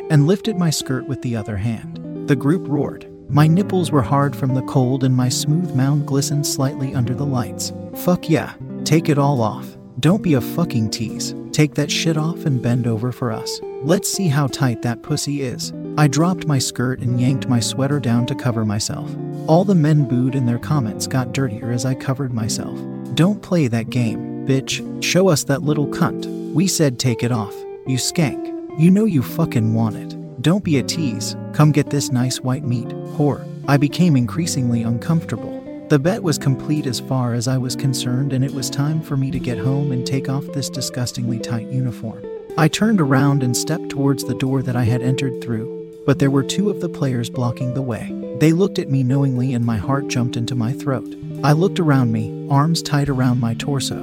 and 0.09 0.25
lifted 0.25 0.57
my 0.57 0.69
skirt 0.69 1.05
with 1.05 1.21
the 1.21 1.35
other 1.35 1.57
hand. 1.57 2.27
The 2.29 2.35
group 2.37 2.65
roared. 2.67 3.07
My 3.29 3.45
nipples 3.45 3.91
were 3.91 4.01
hard 4.01 4.37
from 4.37 4.53
the 4.53 4.61
cold 4.63 5.03
and 5.03 5.13
my 5.13 5.27
smooth 5.27 5.75
mound 5.75 6.07
glistened 6.07 6.47
slightly 6.47 6.95
under 6.95 7.13
the 7.13 7.25
lights. 7.25 7.73
Fuck 7.93 8.29
yeah, 8.29 8.53
take 8.85 9.09
it 9.09 9.17
all 9.17 9.41
off. 9.41 9.76
Don't 9.99 10.21
be 10.21 10.35
a 10.35 10.41
fucking 10.41 10.91
tease. 10.91 11.33
Take 11.51 11.73
that 11.73 11.89
shit 11.89 12.17
off 12.17 12.45
and 12.45 12.61
bend 12.61 12.85
over 12.85 13.11
for 13.11 13.31
us. 13.31 13.59
Let's 13.81 14.07
see 14.07 14.27
how 14.27 14.45
tight 14.45 14.83
that 14.83 15.01
pussy 15.01 15.41
is. 15.41 15.73
I 15.97 16.07
dropped 16.07 16.45
my 16.45 16.59
skirt 16.59 16.99
and 16.99 17.19
yanked 17.19 17.49
my 17.49 17.59
sweater 17.59 17.99
down 17.99 18.27
to 18.27 18.35
cover 18.35 18.63
myself. 18.63 19.09
All 19.47 19.63
the 19.63 19.73
men 19.73 20.07
booed 20.07 20.35
and 20.35 20.47
their 20.47 20.59
comments 20.59 21.07
got 21.07 21.33
dirtier 21.33 21.71
as 21.71 21.83
I 21.83 21.95
covered 21.95 22.31
myself. 22.31 22.79
Don't 23.15 23.41
play 23.41 23.67
that 23.69 23.89
game, 23.89 24.45
bitch. 24.45 25.03
Show 25.03 25.29
us 25.29 25.43
that 25.45 25.63
little 25.63 25.87
cunt. 25.87 26.53
We 26.53 26.67
said 26.67 26.99
take 26.99 27.23
it 27.23 27.31
off. 27.31 27.55
You 27.87 27.97
skank. 27.97 28.53
You 28.79 28.91
know 28.91 29.05
you 29.05 29.23
fucking 29.23 29.73
want 29.73 29.95
it. 29.95 30.41
Don't 30.43 30.63
be 30.63 30.77
a 30.77 30.83
tease. 30.83 31.35
Come 31.53 31.71
get 31.71 31.89
this 31.89 32.11
nice 32.11 32.39
white 32.41 32.63
meat, 32.63 32.89
whore. 33.15 33.43
I 33.67 33.77
became 33.77 34.15
increasingly 34.15 34.83
uncomfortable. 34.83 35.56
The 35.89 35.99
bet 35.99 36.21
was 36.21 36.37
complete 36.37 36.85
as 36.85 36.99
far 36.99 37.33
as 37.33 37.47
I 37.47 37.57
was 37.57 37.73
concerned, 37.73 38.33
and 38.33 38.43
it 38.43 38.53
was 38.53 38.69
time 38.69 39.01
for 39.01 39.15
me 39.15 39.31
to 39.31 39.39
get 39.39 39.57
home 39.57 39.93
and 39.93 40.05
take 40.05 40.27
off 40.27 40.45
this 40.47 40.69
disgustingly 40.69 41.39
tight 41.39 41.67
uniform. 41.67 42.25
I 42.57 42.67
turned 42.67 42.99
around 42.99 43.41
and 43.41 43.55
stepped 43.55 43.87
towards 43.87 44.25
the 44.25 44.35
door 44.35 44.61
that 44.63 44.75
I 44.75 44.83
had 44.83 45.01
entered 45.01 45.41
through, 45.41 46.03
but 46.05 46.19
there 46.19 46.29
were 46.29 46.43
two 46.43 46.69
of 46.69 46.81
the 46.81 46.89
players 46.89 47.29
blocking 47.29 47.73
the 47.73 47.81
way. 47.81 48.11
They 48.41 48.51
looked 48.51 48.79
at 48.79 48.89
me 48.89 49.01
knowingly, 49.01 49.53
and 49.53 49.65
my 49.65 49.77
heart 49.77 50.09
jumped 50.09 50.35
into 50.35 50.55
my 50.55 50.73
throat. 50.73 51.15
I 51.41 51.53
looked 51.53 51.79
around 51.79 52.11
me, 52.11 52.49
arms 52.49 52.81
tied 52.81 53.07
around 53.07 53.39
my 53.39 53.53
torso, 53.53 53.95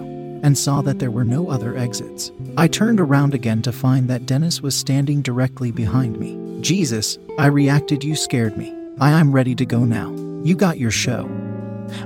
and 0.43 0.57
saw 0.57 0.81
that 0.81 1.01
there 1.01 1.11
were 1.11 1.25
no 1.25 1.51
other 1.51 1.77
exits. 1.77 2.33
I 2.57 2.67
turned 2.67 2.99
around 2.99 3.35
again 3.35 3.61
to 3.61 3.73
find 3.73 4.09
that 4.09 4.25
Dennis 4.25 4.63
was 4.63 4.75
standing 4.75 5.21
directly 5.21 5.71
behind 5.71 6.19
me. 6.19 6.63
Jesus, 6.63 7.19
I 7.39 7.49
reacted, 7.49 8.03
you 8.03 8.17
scared 8.17 8.57
me. 8.57 8.75
I 8.99 9.11
am 9.11 9.33
ready 9.33 9.55
to 9.57 9.67
go 9.67 9.85
now. 9.85 10.13
You 10.45 10.57
got 10.57 10.79
your 10.79 10.91
show. 10.91 11.29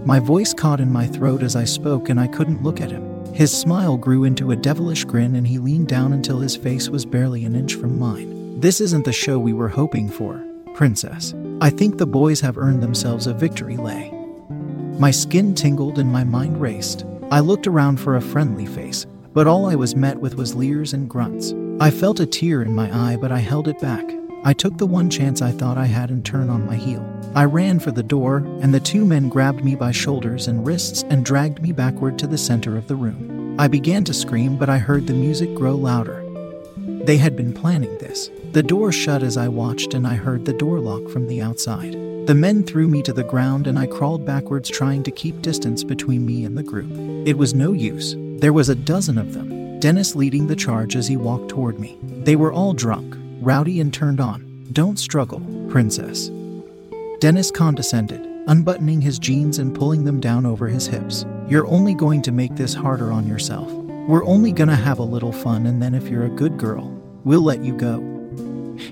My 0.04 0.18
voice 0.18 0.52
caught 0.52 0.80
in 0.80 0.92
my 0.92 1.06
throat 1.06 1.42
as 1.42 1.56
I 1.56 1.64
spoke, 1.64 2.08
and 2.08 2.18
I 2.18 2.26
couldn't 2.26 2.62
look 2.62 2.80
at 2.80 2.90
him. 2.90 3.24
His 3.34 3.56
smile 3.56 3.96
grew 3.96 4.24
into 4.24 4.50
a 4.50 4.56
devilish 4.56 5.04
grin, 5.04 5.36
and 5.36 5.46
he 5.46 5.58
leaned 5.58 5.88
down 5.88 6.12
until 6.12 6.40
his 6.40 6.56
face 6.56 6.88
was 6.88 7.06
barely 7.06 7.44
an 7.44 7.54
inch 7.54 7.74
from 7.74 7.98
mine. 7.98 8.60
This 8.60 8.80
isn't 8.80 9.04
the 9.04 9.12
show 9.12 9.38
we 9.38 9.52
were 9.52 9.68
hoping 9.68 10.08
for, 10.08 10.44
Princess. 10.74 11.34
I 11.60 11.70
think 11.70 11.98
the 11.98 12.06
boys 12.06 12.40
have 12.40 12.58
earned 12.58 12.82
themselves 12.82 13.26
a 13.26 13.34
victory 13.34 13.76
lay. 13.76 14.12
My 14.98 15.12
skin 15.12 15.54
tingled 15.54 15.98
and 15.98 16.10
my 16.10 16.24
mind 16.24 16.60
raced. 16.60 17.04
I 17.30 17.40
looked 17.40 17.68
around 17.68 18.00
for 18.00 18.16
a 18.16 18.20
friendly 18.20 18.66
face, 18.66 19.06
but 19.32 19.46
all 19.46 19.66
I 19.66 19.76
was 19.76 19.94
met 19.94 20.18
with 20.18 20.34
was 20.34 20.56
leers 20.56 20.92
and 20.92 21.08
grunts. 21.08 21.54
I 21.78 21.90
felt 21.92 22.18
a 22.18 22.26
tear 22.26 22.62
in 22.62 22.74
my 22.74 22.90
eye, 22.92 23.16
but 23.16 23.30
I 23.30 23.38
held 23.38 23.68
it 23.68 23.80
back. 23.80 24.17
I 24.44 24.52
took 24.52 24.78
the 24.78 24.86
one 24.86 25.10
chance 25.10 25.42
I 25.42 25.50
thought 25.50 25.76
I 25.76 25.86
had 25.86 26.10
and 26.10 26.24
turned 26.24 26.50
on 26.50 26.64
my 26.64 26.76
heel. 26.76 27.04
I 27.34 27.44
ran 27.44 27.80
for 27.80 27.90
the 27.90 28.02
door, 28.02 28.38
and 28.60 28.72
the 28.72 28.80
two 28.80 29.04
men 29.04 29.28
grabbed 29.28 29.64
me 29.64 29.74
by 29.74 29.90
shoulders 29.90 30.46
and 30.46 30.66
wrists 30.66 31.04
and 31.10 31.24
dragged 31.24 31.60
me 31.60 31.72
backward 31.72 32.18
to 32.20 32.26
the 32.26 32.38
center 32.38 32.76
of 32.76 32.86
the 32.86 32.96
room. 32.96 33.56
I 33.58 33.66
began 33.68 34.04
to 34.04 34.14
scream, 34.14 34.56
but 34.56 34.70
I 34.70 34.78
heard 34.78 35.06
the 35.06 35.12
music 35.12 35.54
grow 35.54 35.74
louder. 35.74 36.24
They 36.76 37.16
had 37.16 37.36
been 37.36 37.52
planning 37.52 37.98
this. 37.98 38.30
The 38.52 38.62
door 38.62 38.92
shut 38.92 39.22
as 39.22 39.36
I 39.36 39.48
watched, 39.48 39.92
and 39.92 40.06
I 40.06 40.14
heard 40.14 40.44
the 40.44 40.52
door 40.52 40.78
lock 40.78 41.08
from 41.10 41.26
the 41.26 41.42
outside. 41.42 41.92
The 42.26 42.34
men 42.34 42.62
threw 42.62 42.86
me 42.86 43.02
to 43.02 43.12
the 43.12 43.24
ground, 43.24 43.66
and 43.66 43.78
I 43.78 43.86
crawled 43.86 44.24
backwards, 44.24 44.70
trying 44.70 45.02
to 45.02 45.10
keep 45.10 45.42
distance 45.42 45.82
between 45.82 46.24
me 46.24 46.44
and 46.44 46.56
the 46.56 46.62
group. 46.62 46.90
It 47.26 47.36
was 47.36 47.54
no 47.54 47.72
use. 47.72 48.14
There 48.40 48.52
was 48.52 48.68
a 48.68 48.74
dozen 48.74 49.18
of 49.18 49.34
them, 49.34 49.80
Dennis 49.80 50.14
leading 50.14 50.46
the 50.46 50.56
charge 50.56 50.94
as 50.94 51.08
he 51.08 51.16
walked 51.16 51.48
toward 51.48 51.80
me. 51.80 51.98
They 52.02 52.36
were 52.36 52.52
all 52.52 52.72
drunk, 52.72 53.16
rowdy 53.40 53.80
and 53.80 53.92
turned 53.92 54.20
on. 54.20 54.66
Don't 54.72 54.98
struggle, 54.98 55.40
princess. 55.68 56.30
Dennis 57.20 57.50
condescended, 57.50 58.20
unbuttoning 58.46 59.00
his 59.00 59.18
jeans 59.18 59.58
and 59.58 59.74
pulling 59.74 60.04
them 60.04 60.20
down 60.20 60.46
over 60.46 60.68
his 60.68 60.86
hips. 60.86 61.24
You're 61.48 61.66
only 61.66 61.94
going 61.94 62.22
to 62.22 62.32
make 62.32 62.54
this 62.56 62.74
harder 62.74 63.12
on 63.12 63.26
yourself. 63.26 63.70
We're 64.08 64.24
only 64.24 64.52
gonna 64.52 64.76
have 64.76 64.98
a 64.98 65.04
little 65.04 65.32
fun, 65.32 65.66
and 65.66 65.82
then 65.82 65.94
if 65.94 66.08
you're 66.08 66.26
a 66.26 66.30
good 66.30 66.56
girl, 66.58 66.86
we'll 67.24 67.42
let 67.42 67.60
you 67.60 67.76
go. 67.76 68.00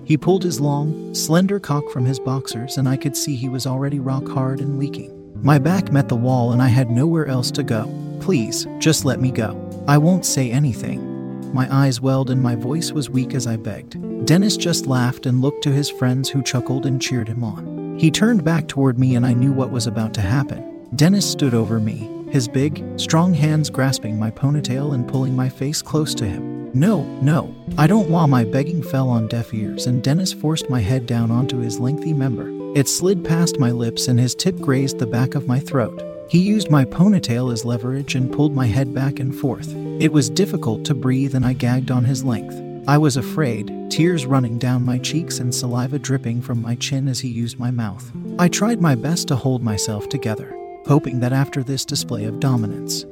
He 0.04 0.16
pulled 0.16 0.42
his 0.42 0.60
long, 0.60 1.14
slender 1.14 1.60
cock 1.60 1.88
from 1.90 2.04
his 2.04 2.18
boxers, 2.18 2.76
and 2.76 2.88
I 2.88 2.96
could 2.96 3.16
see 3.16 3.36
he 3.36 3.48
was 3.48 3.66
already 3.66 3.98
rock 4.00 4.28
hard 4.28 4.60
and 4.60 4.78
leaking. 4.78 5.12
My 5.42 5.58
back 5.58 5.92
met 5.92 6.08
the 6.08 6.16
wall, 6.16 6.52
and 6.52 6.60
I 6.60 6.68
had 6.68 6.90
nowhere 6.90 7.26
else 7.26 7.50
to 7.52 7.62
go. 7.62 7.90
Please, 8.20 8.66
just 8.78 9.04
let 9.04 9.20
me 9.20 9.30
go. 9.30 9.84
I 9.86 9.98
won't 9.98 10.26
say 10.26 10.50
anything. 10.50 11.15
My 11.52 11.72
eyes 11.74 12.00
welled 12.00 12.30
and 12.30 12.42
my 12.42 12.54
voice 12.54 12.92
was 12.92 13.10
weak 13.10 13.34
as 13.34 13.46
I 13.46 13.56
begged. 13.56 14.26
Dennis 14.26 14.56
just 14.56 14.86
laughed 14.86 15.26
and 15.26 15.40
looked 15.40 15.62
to 15.64 15.72
his 15.72 15.88
friends 15.88 16.28
who 16.28 16.42
chuckled 16.42 16.86
and 16.86 17.00
cheered 17.00 17.28
him 17.28 17.44
on. 17.44 17.96
He 17.98 18.10
turned 18.10 18.44
back 18.44 18.68
toward 18.68 18.98
me 18.98 19.16
and 19.16 19.24
I 19.24 19.32
knew 19.32 19.52
what 19.52 19.70
was 19.70 19.86
about 19.86 20.12
to 20.14 20.20
happen. 20.20 20.86
Dennis 20.94 21.30
stood 21.30 21.54
over 21.54 21.80
me, 21.80 22.10
his 22.30 22.48
big, 22.48 22.84
strong 22.98 23.32
hands 23.34 23.70
grasping 23.70 24.18
my 24.18 24.30
ponytail 24.30 24.94
and 24.94 25.08
pulling 25.08 25.34
my 25.34 25.48
face 25.48 25.82
close 25.82 26.14
to 26.16 26.26
him. 26.26 26.70
No, 26.74 27.04
no, 27.22 27.54
I 27.78 27.86
don't. 27.86 28.10
want 28.10 28.30
my 28.30 28.44
begging 28.44 28.82
fell 28.82 29.08
on 29.08 29.28
deaf 29.28 29.54
ears 29.54 29.86
and 29.86 30.02
Dennis 30.02 30.32
forced 30.32 30.68
my 30.68 30.80
head 30.80 31.06
down 31.06 31.30
onto 31.30 31.58
his 31.58 31.80
lengthy 31.80 32.12
member, 32.12 32.50
it 32.76 32.88
slid 32.88 33.24
past 33.24 33.58
my 33.58 33.70
lips 33.70 34.08
and 34.08 34.20
his 34.20 34.34
tip 34.34 34.58
grazed 34.58 34.98
the 34.98 35.06
back 35.06 35.34
of 35.34 35.46
my 35.46 35.58
throat. 35.58 36.02
He 36.28 36.40
used 36.40 36.70
my 36.70 36.84
ponytail 36.84 37.52
as 37.52 37.64
leverage 37.64 38.16
and 38.16 38.32
pulled 38.32 38.54
my 38.54 38.66
head 38.66 38.92
back 38.92 39.20
and 39.20 39.34
forth. 39.34 39.72
It 40.00 40.12
was 40.12 40.28
difficult 40.28 40.84
to 40.86 40.94
breathe 40.94 41.34
and 41.36 41.46
I 41.46 41.52
gagged 41.52 41.90
on 41.90 42.04
his 42.04 42.24
length. 42.24 42.60
I 42.88 42.98
was 42.98 43.16
afraid, 43.16 43.90
tears 43.90 44.26
running 44.26 44.58
down 44.58 44.84
my 44.84 44.98
cheeks 44.98 45.38
and 45.38 45.54
saliva 45.54 45.98
dripping 45.98 46.42
from 46.42 46.60
my 46.60 46.74
chin 46.74 47.06
as 47.06 47.20
he 47.20 47.28
used 47.28 47.58
my 47.58 47.70
mouth. 47.70 48.10
I 48.38 48.48
tried 48.48 48.80
my 48.80 48.96
best 48.96 49.28
to 49.28 49.36
hold 49.36 49.62
myself 49.62 50.08
together, 50.08 50.56
hoping 50.86 51.20
that 51.20 51.32
after 51.32 51.62
this 51.62 51.84
display 51.84 52.24
of 52.24 52.40
dominance, 52.40 53.04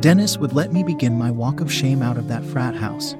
Dennis 0.00 0.38
would 0.38 0.52
let 0.52 0.72
me 0.72 0.84
begin 0.84 1.18
my 1.18 1.30
walk 1.30 1.60
of 1.60 1.72
shame 1.72 2.02
out 2.02 2.16
of 2.16 2.28
that 2.28 2.44
frat 2.44 2.76
house 2.76 3.14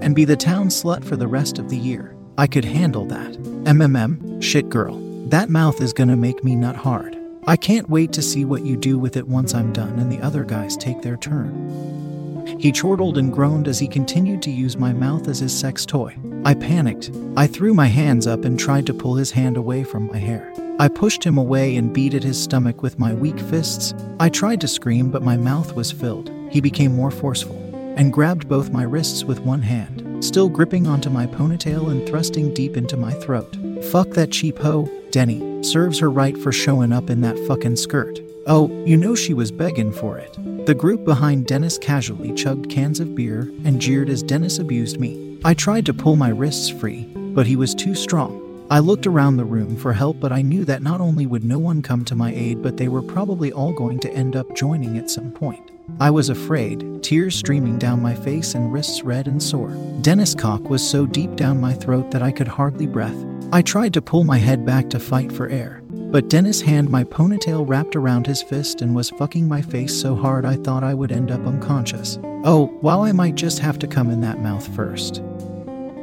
and 0.00 0.14
be 0.14 0.24
the 0.24 0.36
town 0.36 0.68
slut 0.68 1.04
for 1.04 1.16
the 1.16 1.28
rest 1.28 1.58
of 1.58 1.68
the 1.68 1.76
year. 1.76 2.16
I 2.38 2.46
could 2.46 2.64
handle 2.64 3.04
that. 3.06 3.32
MMM, 3.64 4.42
shit 4.42 4.70
girl. 4.70 4.98
That 5.28 5.50
mouth 5.50 5.80
is 5.82 5.92
gonna 5.92 6.16
make 6.16 6.42
me 6.44 6.54
nut 6.54 6.76
hard. 6.76 7.15
I 7.48 7.56
can't 7.56 7.88
wait 7.88 8.12
to 8.14 8.22
see 8.22 8.44
what 8.44 8.66
you 8.66 8.76
do 8.76 8.98
with 8.98 9.16
it 9.16 9.28
once 9.28 9.54
I'm 9.54 9.72
done 9.72 10.00
and 10.00 10.10
the 10.10 10.20
other 10.20 10.42
guys 10.42 10.76
take 10.76 11.02
their 11.02 11.16
turn. 11.16 12.56
He 12.58 12.72
chortled 12.72 13.18
and 13.18 13.32
groaned 13.32 13.68
as 13.68 13.78
he 13.78 13.86
continued 13.86 14.42
to 14.42 14.50
use 14.50 14.76
my 14.76 14.92
mouth 14.92 15.28
as 15.28 15.38
his 15.38 15.56
sex 15.56 15.86
toy. 15.86 16.16
I 16.44 16.54
panicked. 16.54 17.12
I 17.36 17.46
threw 17.46 17.72
my 17.72 17.86
hands 17.86 18.26
up 18.26 18.44
and 18.44 18.58
tried 18.58 18.84
to 18.86 18.94
pull 18.94 19.14
his 19.14 19.30
hand 19.30 19.56
away 19.56 19.84
from 19.84 20.08
my 20.08 20.16
hair. 20.16 20.52
I 20.80 20.88
pushed 20.88 21.22
him 21.22 21.38
away 21.38 21.76
and 21.76 21.92
beat 21.92 22.14
at 22.14 22.24
his 22.24 22.42
stomach 22.42 22.82
with 22.82 22.98
my 22.98 23.14
weak 23.14 23.38
fists. 23.38 23.94
I 24.18 24.28
tried 24.28 24.60
to 24.62 24.68
scream, 24.68 25.10
but 25.10 25.22
my 25.22 25.36
mouth 25.36 25.74
was 25.74 25.92
filled. 25.92 26.32
He 26.50 26.60
became 26.60 26.96
more 26.96 27.12
forceful 27.12 27.56
and 27.96 28.12
grabbed 28.12 28.48
both 28.48 28.72
my 28.72 28.82
wrists 28.82 29.24
with 29.24 29.40
one 29.40 29.62
hand, 29.62 30.24
still 30.24 30.48
gripping 30.48 30.86
onto 30.86 31.10
my 31.10 31.26
ponytail 31.26 31.90
and 31.90 32.06
thrusting 32.08 32.52
deep 32.54 32.76
into 32.76 32.96
my 32.96 33.12
throat. 33.12 33.56
Fuck 33.90 34.10
that 34.10 34.32
cheap 34.32 34.58
hoe, 34.58 34.90
Denny. 35.10 35.55
Serves 35.66 35.98
her 35.98 36.10
right 36.10 36.38
for 36.38 36.52
showing 36.52 36.92
up 36.92 37.10
in 37.10 37.20
that 37.22 37.38
fucking 37.48 37.74
skirt. 37.74 38.20
Oh, 38.46 38.70
you 38.84 38.96
know 38.96 39.16
she 39.16 39.34
was 39.34 39.50
begging 39.50 39.92
for 39.92 40.16
it. 40.16 40.38
The 40.66 40.74
group 40.74 41.04
behind 41.04 41.46
Dennis 41.46 41.76
casually 41.76 42.32
chugged 42.32 42.70
cans 42.70 43.00
of 43.00 43.16
beer 43.16 43.50
and 43.64 43.80
jeered 43.80 44.08
as 44.08 44.22
Dennis 44.22 44.60
abused 44.60 45.00
me. 45.00 45.40
I 45.44 45.54
tried 45.54 45.84
to 45.86 45.94
pull 45.94 46.14
my 46.14 46.28
wrists 46.28 46.68
free, 46.68 47.10
but 47.16 47.48
he 47.48 47.56
was 47.56 47.74
too 47.74 47.96
strong. 47.96 48.64
I 48.70 48.78
looked 48.78 49.08
around 49.08 49.36
the 49.36 49.44
room 49.44 49.76
for 49.76 49.92
help, 49.92 50.20
but 50.20 50.32
I 50.32 50.42
knew 50.42 50.64
that 50.66 50.82
not 50.82 51.00
only 51.00 51.26
would 51.26 51.44
no 51.44 51.58
one 51.58 51.82
come 51.82 52.04
to 52.04 52.14
my 52.14 52.32
aid, 52.32 52.62
but 52.62 52.76
they 52.76 52.88
were 52.88 53.02
probably 53.02 53.52
all 53.52 53.72
going 53.72 53.98
to 54.00 54.12
end 54.12 54.36
up 54.36 54.54
joining 54.54 54.98
at 54.98 55.10
some 55.10 55.32
point. 55.32 55.72
I 55.98 56.10
was 56.10 56.28
afraid, 56.28 57.02
tears 57.02 57.34
streaming 57.34 57.78
down 57.78 58.02
my 58.02 58.14
face 58.14 58.54
and 58.54 58.72
wrists 58.72 59.02
red 59.02 59.26
and 59.26 59.42
sore. 59.42 59.70
Dennis' 60.02 60.34
cock 60.34 60.68
was 60.70 60.88
so 60.88 61.06
deep 61.06 61.34
down 61.34 61.60
my 61.60 61.74
throat 61.74 62.12
that 62.12 62.22
I 62.22 62.30
could 62.30 62.48
hardly 62.48 62.86
breath. 62.86 63.16
I 63.52 63.62
tried 63.62 63.94
to 63.94 64.02
pull 64.02 64.24
my 64.24 64.38
head 64.38 64.66
back 64.66 64.90
to 64.90 64.98
fight 64.98 65.30
for 65.30 65.48
air, 65.48 65.80
but 65.88 66.28
Dennis' 66.28 66.60
hand 66.60 66.90
my 66.90 67.04
ponytail 67.04 67.66
wrapped 67.66 67.94
around 67.94 68.26
his 68.26 68.42
fist 68.42 68.82
and 68.82 68.94
was 68.94 69.10
fucking 69.10 69.46
my 69.46 69.62
face 69.62 69.94
so 69.94 70.16
hard 70.16 70.44
I 70.44 70.56
thought 70.56 70.82
I 70.82 70.94
would 70.94 71.12
end 71.12 71.30
up 71.30 71.46
unconscious. 71.46 72.18
Oh, 72.44 72.66
while 72.80 73.02
I 73.02 73.12
might 73.12 73.36
just 73.36 73.60
have 73.60 73.78
to 73.78 73.86
come 73.86 74.10
in 74.10 74.20
that 74.22 74.40
mouth 74.40 74.66
first. 74.74 75.22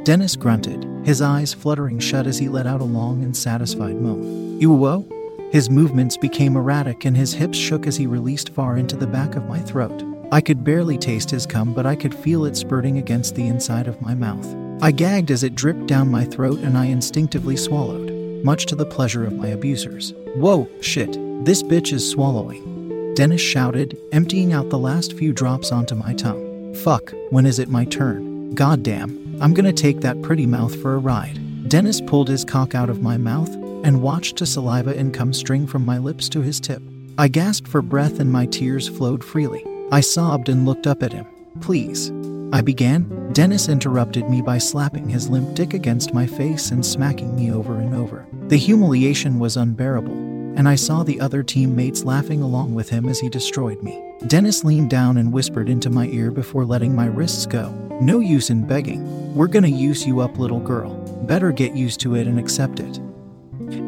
Dennis 0.04 0.36
grunted, 0.36 0.84
his 1.04 1.20
eyes 1.20 1.52
fluttering 1.52 1.98
shut 1.98 2.26
as 2.26 2.38
he 2.38 2.48
let 2.48 2.66
out 2.66 2.80
a 2.80 2.84
long 2.84 3.22
and 3.22 3.36
satisfied 3.36 4.00
moan. 4.00 4.58
Ewo? 4.58 5.10
His 5.52 5.68
movements 5.68 6.16
became 6.16 6.56
erratic 6.56 7.04
and 7.04 7.16
his 7.16 7.34
hips 7.34 7.58
shook 7.58 7.86
as 7.86 7.96
he 7.96 8.06
released 8.06 8.54
far 8.54 8.78
into 8.78 8.96
the 8.96 9.06
back 9.06 9.36
of 9.36 9.46
my 9.46 9.60
throat. 9.60 10.02
I 10.32 10.40
could 10.40 10.64
barely 10.64 10.96
taste 10.96 11.30
his 11.30 11.46
cum, 11.46 11.74
but 11.74 11.84
I 11.84 11.94
could 11.94 12.14
feel 12.14 12.46
it 12.46 12.56
spurting 12.56 12.96
against 12.96 13.34
the 13.34 13.46
inside 13.46 13.86
of 13.86 14.00
my 14.00 14.14
mouth. 14.14 14.63
I 14.80 14.92
gagged 14.92 15.30
as 15.30 15.42
it 15.42 15.54
dripped 15.54 15.86
down 15.86 16.10
my 16.10 16.24
throat 16.24 16.58
and 16.58 16.76
I 16.76 16.86
instinctively 16.86 17.56
swallowed, 17.56 18.10
much 18.44 18.66
to 18.66 18.76
the 18.76 18.84
pleasure 18.84 19.24
of 19.24 19.32
my 19.32 19.48
abusers. 19.48 20.12
Whoa, 20.34 20.68
shit, 20.80 21.12
this 21.44 21.62
bitch 21.62 21.92
is 21.92 22.08
swallowing. 22.08 23.14
Dennis 23.14 23.40
shouted, 23.40 23.96
emptying 24.12 24.52
out 24.52 24.70
the 24.70 24.78
last 24.78 25.14
few 25.14 25.32
drops 25.32 25.72
onto 25.72 25.94
my 25.94 26.12
tongue. 26.14 26.74
Fuck, 26.74 27.14
when 27.30 27.46
is 27.46 27.58
it 27.58 27.68
my 27.68 27.84
turn? 27.84 28.54
Goddamn, 28.54 29.38
I'm 29.40 29.54
gonna 29.54 29.72
take 29.72 30.00
that 30.00 30.20
pretty 30.22 30.46
mouth 30.46 30.74
for 30.82 30.94
a 30.94 30.98
ride. 30.98 31.68
Dennis 31.68 32.00
pulled 32.00 32.28
his 32.28 32.44
cock 32.44 32.74
out 32.74 32.90
of 32.90 33.02
my 33.02 33.16
mouth 33.16 33.52
and 33.84 34.02
watched 34.02 34.40
a 34.40 34.46
saliva 34.46 34.92
cum 35.12 35.32
string 35.32 35.66
from 35.66 35.84
my 35.84 35.98
lips 35.98 36.28
to 36.30 36.42
his 36.42 36.60
tip. 36.60 36.82
I 37.16 37.28
gasped 37.28 37.68
for 37.68 37.82
breath 37.82 38.18
and 38.18 38.30
my 38.32 38.46
tears 38.46 38.88
flowed 38.88 39.22
freely. 39.22 39.64
I 39.92 40.00
sobbed 40.00 40.48
and 40.48 40.66
looked 40.66 40.86
up 40.86 41.02
at 41.02 41.12
him. 41.12 41.26
Please. 41.60 42.10
I 42.54 42.60
began. 42.60 43.32
Dennis 43.32 43.68
interrupted 43.68 44.30
me 44.30 44.40
by 44.40 44.58
slapping 44.58 45.08
his 45.08 45.28
limp 45.28 45.56
dick 45.56 45.74
against 45.74 46.14
my 46.14 46.24
face 46.24 46.70
and 46.70 46.86
smacking 46.86 47.34
me 47.34 47.50
over 47.50 47.80
and 47.80 47.96
over. 47.96 48.28
The 48.46 48.56
humiliation 48.56 49.40
was 49.40 49.56
unbearable, 49.56 50.14
and 50.56 50.68
I 50.68 50.76
saw 50.76 51.02
the 51.02 51.20
other 51.20 51.42
teammates 51.42 52.04
laughing 52.04 52.42
along 52.42 52.72
with 52.72 52.88
him 52.88 53.08
as 53.08 53.18
he 53.18 53.28
destroyed 53.28 53.82
me. 53.82 54.00
Dennis 54.28 54.62
leaned 54.62 54.88
down 54.88 55.16
and 55.16 55.32
whispered 55.32 55.68
into 55.68 55.90
my 55.90 56.06
ear 56.06 56.30
before 56.30 56.64
letting 56.64 56.94
my 56.94 57.06
wrists 57.06 57.44
go. 57.44 57.72
No 58.00 58.20
use 58.20 58.50
in 58.50 58.68
begging. 58.68 59.34
We're 59.34 59.48
gonna 59.48 59.66
use 59.66 60.06
you 60.06 60.20
up, 60.20 60.38
little 60.38 60.60
girl. 60.60 60.94
Better 61.26 61.50
get 61.50 61.74
used 61.74 61.98
to 62.02 62.14
it 62.14 62.28
and 62.28 62.38
accept 62.38 62.78
it. 62.78 63.00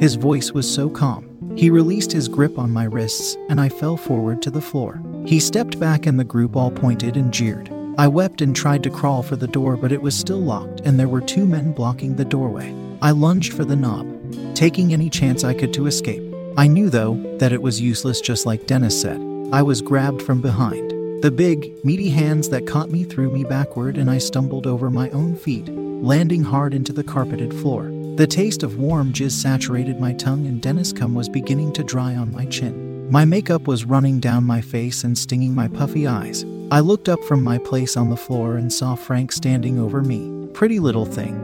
His 0.01 0.17
voice 0.17 0.51
was 0.51 0.69
so 0.69 0.91
calm. 0.91 1.55
He 1.57 1.71
released 1.71 2.11
his 2.11 2.27
grip 2.27 2.59
on 2.59 2.73
my 2.73 2.85
wrists, 2.87 3.37
and 3.49 3.61
I 3.61 3.69
fell 3.69 3.97
forward 3.97 4.43
to 4.43 4.51
the 4.51 4.61
floor. 4.61 5.01
He 5.25 5.39
stepped 5.39 5.79
back, 5.79 6.07
and 6.07 6.19
the 6.19 6.25
group 6.25 6.57
all 6.57 6.73
pointed 6.73 7.17
and 7.17 7.33
jeered. 7.33 7.71
I 7.99 8.09
wept 8.09 8.43
and 8.43 8.55
tried 8.55 8.83
to 8.83 8.91
crawl 8.91 9.23
for 9.23 9.37
the 9.37 9.47
door, 9.47 9.79
but 9.79 9.91
it 9.91 10.03
was 10.03 10.15
still 10.15 10.41
locked, 10.41 10.81
and 10.81 11.01
there 11.01 11.09
were 11.09 11.23
two 11.23 11.47
men 11.47 11.73
blocking 11.73 12.15
the 12.15 12.27
doorway. 12.27 12.75
I 13.01 13.13
lunged 13.13 13.55
for 13.55 13.65
the 13.65 13.75
knob, 13.75 14.07
taking 14.55 14.93
any 14.93 15.09
chance 15.09 15.45
I 15.45 15.55
could 15.55 15.73
to 15.75 15.87
escape. 15.87 16.23
I 16.59 16.67
knew, 16.67 16.91
though, 16.91 17.15
that 17.39 17.53
it 17.53 17.63
was 17.63 17.81
useless, 17.81 18.21
just 18.21 18.45
like 18.45 18.67
Dennis 18.67 19.01
said. 19.01 19.19
I 19.51 19.63
was 19.63 19.81
grabbed 19.81 20.21
from 20.21 20.43
behind. 20.43 20.91
The 21.23 21.31
big, 21.31 21.83
meaty 21.87 22.11
hands 22.11 22.51
that 22.51 22.67
caught 22.67 22.91
me 22.91 23.03
threw 23.03 23.31
me 23.31 23.45
backward, 23.45 23.97
and 23.97 24.11
I 24.11 24.19
stumbled 24.19 24.67
over 24.67 24.91
my 24.91 25.09
own 25.11 25.35
feet, 25.35 25.67
landing 25.69 26.43
hard 26.43 26.75
into 26.75 26.93
the 26.93 27.05
carpeted 27.05 27.55
floor. 27.55 27.85
The 28.17 28.27
taste 28.27 28.63
of 28.63 28.79
warm 28.79 29.15
jizz 29.15 29.33
saturated 29.33 29.99
my 29.99 30.13
tongue, 30.13 30.47
and 30.47 30.61
Dennis 30.61 30.93
cum 30.93 31.15
was 31.15 31.31
beginning 31.31 31.73
to 31.73 31.83
dry 31.83 32.15
on 32.15 32.31
my 32.31 32.45
chin. 32.45 33.11
My 33.11 33.25
makeup 33.25 33.67
was 33.67 33.87
running 33.87 34.21
down 34.21 34.45
my 34.45 34.61
face 34.61 35.03
and 35.03 35.17
stinging 35.17 35.55
my 35.55 35.69
puffy 35.69 36.07
eyes. 36.07 36.45
I 36.71 36.81
looked 36.81 37.09
up 37.09 37.23
from 37.25 37.43
my 37.43 37.59
place 37.59 37.97
on 37.97 38.11
the 38.11 38.17
floor 38.17 38.57
and 38.57 38.73
saw 38.73 38.95
Frank 38.95 39.33
standing 39.33 39.79
over 39.79 40.03
me. 40.03 40.49
Pretty 40.53 40.79
little 40.81 41.07
thing, 41.07 41.35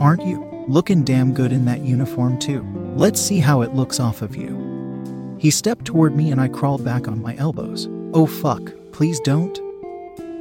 aren't 0.00 0.26
you? 0.26 0.64
Looking 0.68 1.04
damn 1.04 1.32
good 1.34 1.52
in 1.52 1.64
that 1.64 1.80
uniform, 1.80 2.38
too. 2.38 2.64
Let's 2.96 3.20
see 3.20 3.40
how 3.40 3.62
it 3.62 3.74
looks 3.74 4.00
off 4.00 4.22
of 4.22 4.36
you. 4.36 5.36
He 5.38 5.50
stepped 5.50 5.84
toward 5.84 6.16
me 6.16 6.30
and 6.30 6.40
I 6.40 6.48
crawled 6.48 6.84
back 6.84 7.08
on 7.08 7.22
my 7.22 7.36
elbows. 7.36 7.88
Oh 8.14 8.26
fuck, 8.26 8.72
Please 8.92 9.18
don't. 9.20 9.58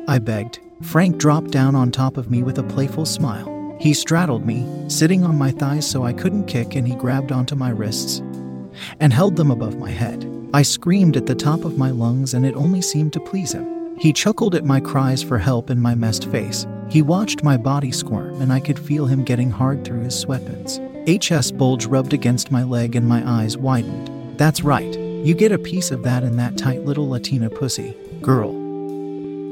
I 0.08 0.20
begged. 0.20 0.60
Frank 0.82 1.18
dropped 1.18 1.52
down 1.52 1.74
on 1.74 1.90
top 1.90 2.18
of 2.18 2.30
me 2.30 2.44
with 2.44 2.60
a 2.60 2.64
playful 2.64 3.06
smile. 3.06 3.76
He 3.80 3.94
straddled 3.94 4.46
me, 4.46 4.68
sitting 4.90 5.24
on 5.24 5.38
my 5.38 5.52
thighs 5.52 5.90
so 5.90 6.04
I 6.04 6.14
couldn't 6.14 6.46
kick, 6.46 6.76
and 6.76 6.88
he 6.88 6.96
grabbed 6.96 7.32
onto 7.32 7.56
my 7.56 7.70
wrists 7.70 8.22
and 9.00 9.14
held 9.14 9.36
them 9.38 9.52
above 9.52 9.78
my 9.78 9.90
head. 9.90 10.28
I 10.54 10.62
screamed 10.64 11.16
at 11.18 11.26
the 11.26 11.36
top 11.36 11.64
of 11.64 11.78
my 11.78 11.92
lungs, 11.92 12.34
and 12.34 12.46
it 12.46 12.56
only 12.56 12.82
seemed 12.82 13.14
to 13.14 13.20
please 13.20 13.54
him. 13.54 13.81
He 14.02 14.12
chuckled 14.12 14.56
at 14.56 14.66
my 14.66 14.80
cries 14.80 15.22
for 15.22 15.38
help 15.38 15.70
in 15.70 15.80
my 15.80 15.94
messed 15.94 16.26
face. 16.32 16.66
He 16.90 17.04
watched 17.04 17.44
my 17.44 17.56
body 17.56 17.92
squirm, 17.92 18.42
and 18.42 18.52
I 18.52 18.60
could 18.60 18.80
feel 18.80 19.06
him 19.06 19.24
getting 19.24 19.52
hard 19.52 19.86
through 19.86 20.00
his 20.02 20.26
sweatpants. 20.26 20.80
HS 21.06 21.52
bulge 21.52 21.86
rubbed 21.86 22.12
against 22.12 22.50
my 22.50 22.64
leg, 22.64 22.96
and 22.96 23.08
my 23.08 23.22
eyes 23.30 23.58
widened. 23.58 24.40
That's 24.40 24.64
right. 24.64 24.98
You 24.98 25.36
get 25.36 25.52
a 25.52 25.60
piece 25.60 25.92
of 25.92 26.02
that 26.02 26.24
in 26.24 26.36
that 26.38 26.58
tight 26.58 26.84
little 26.84 27.10
Latina 27.10 27.48
pussy. 27.52 27.96
Girl. 28.24 28.54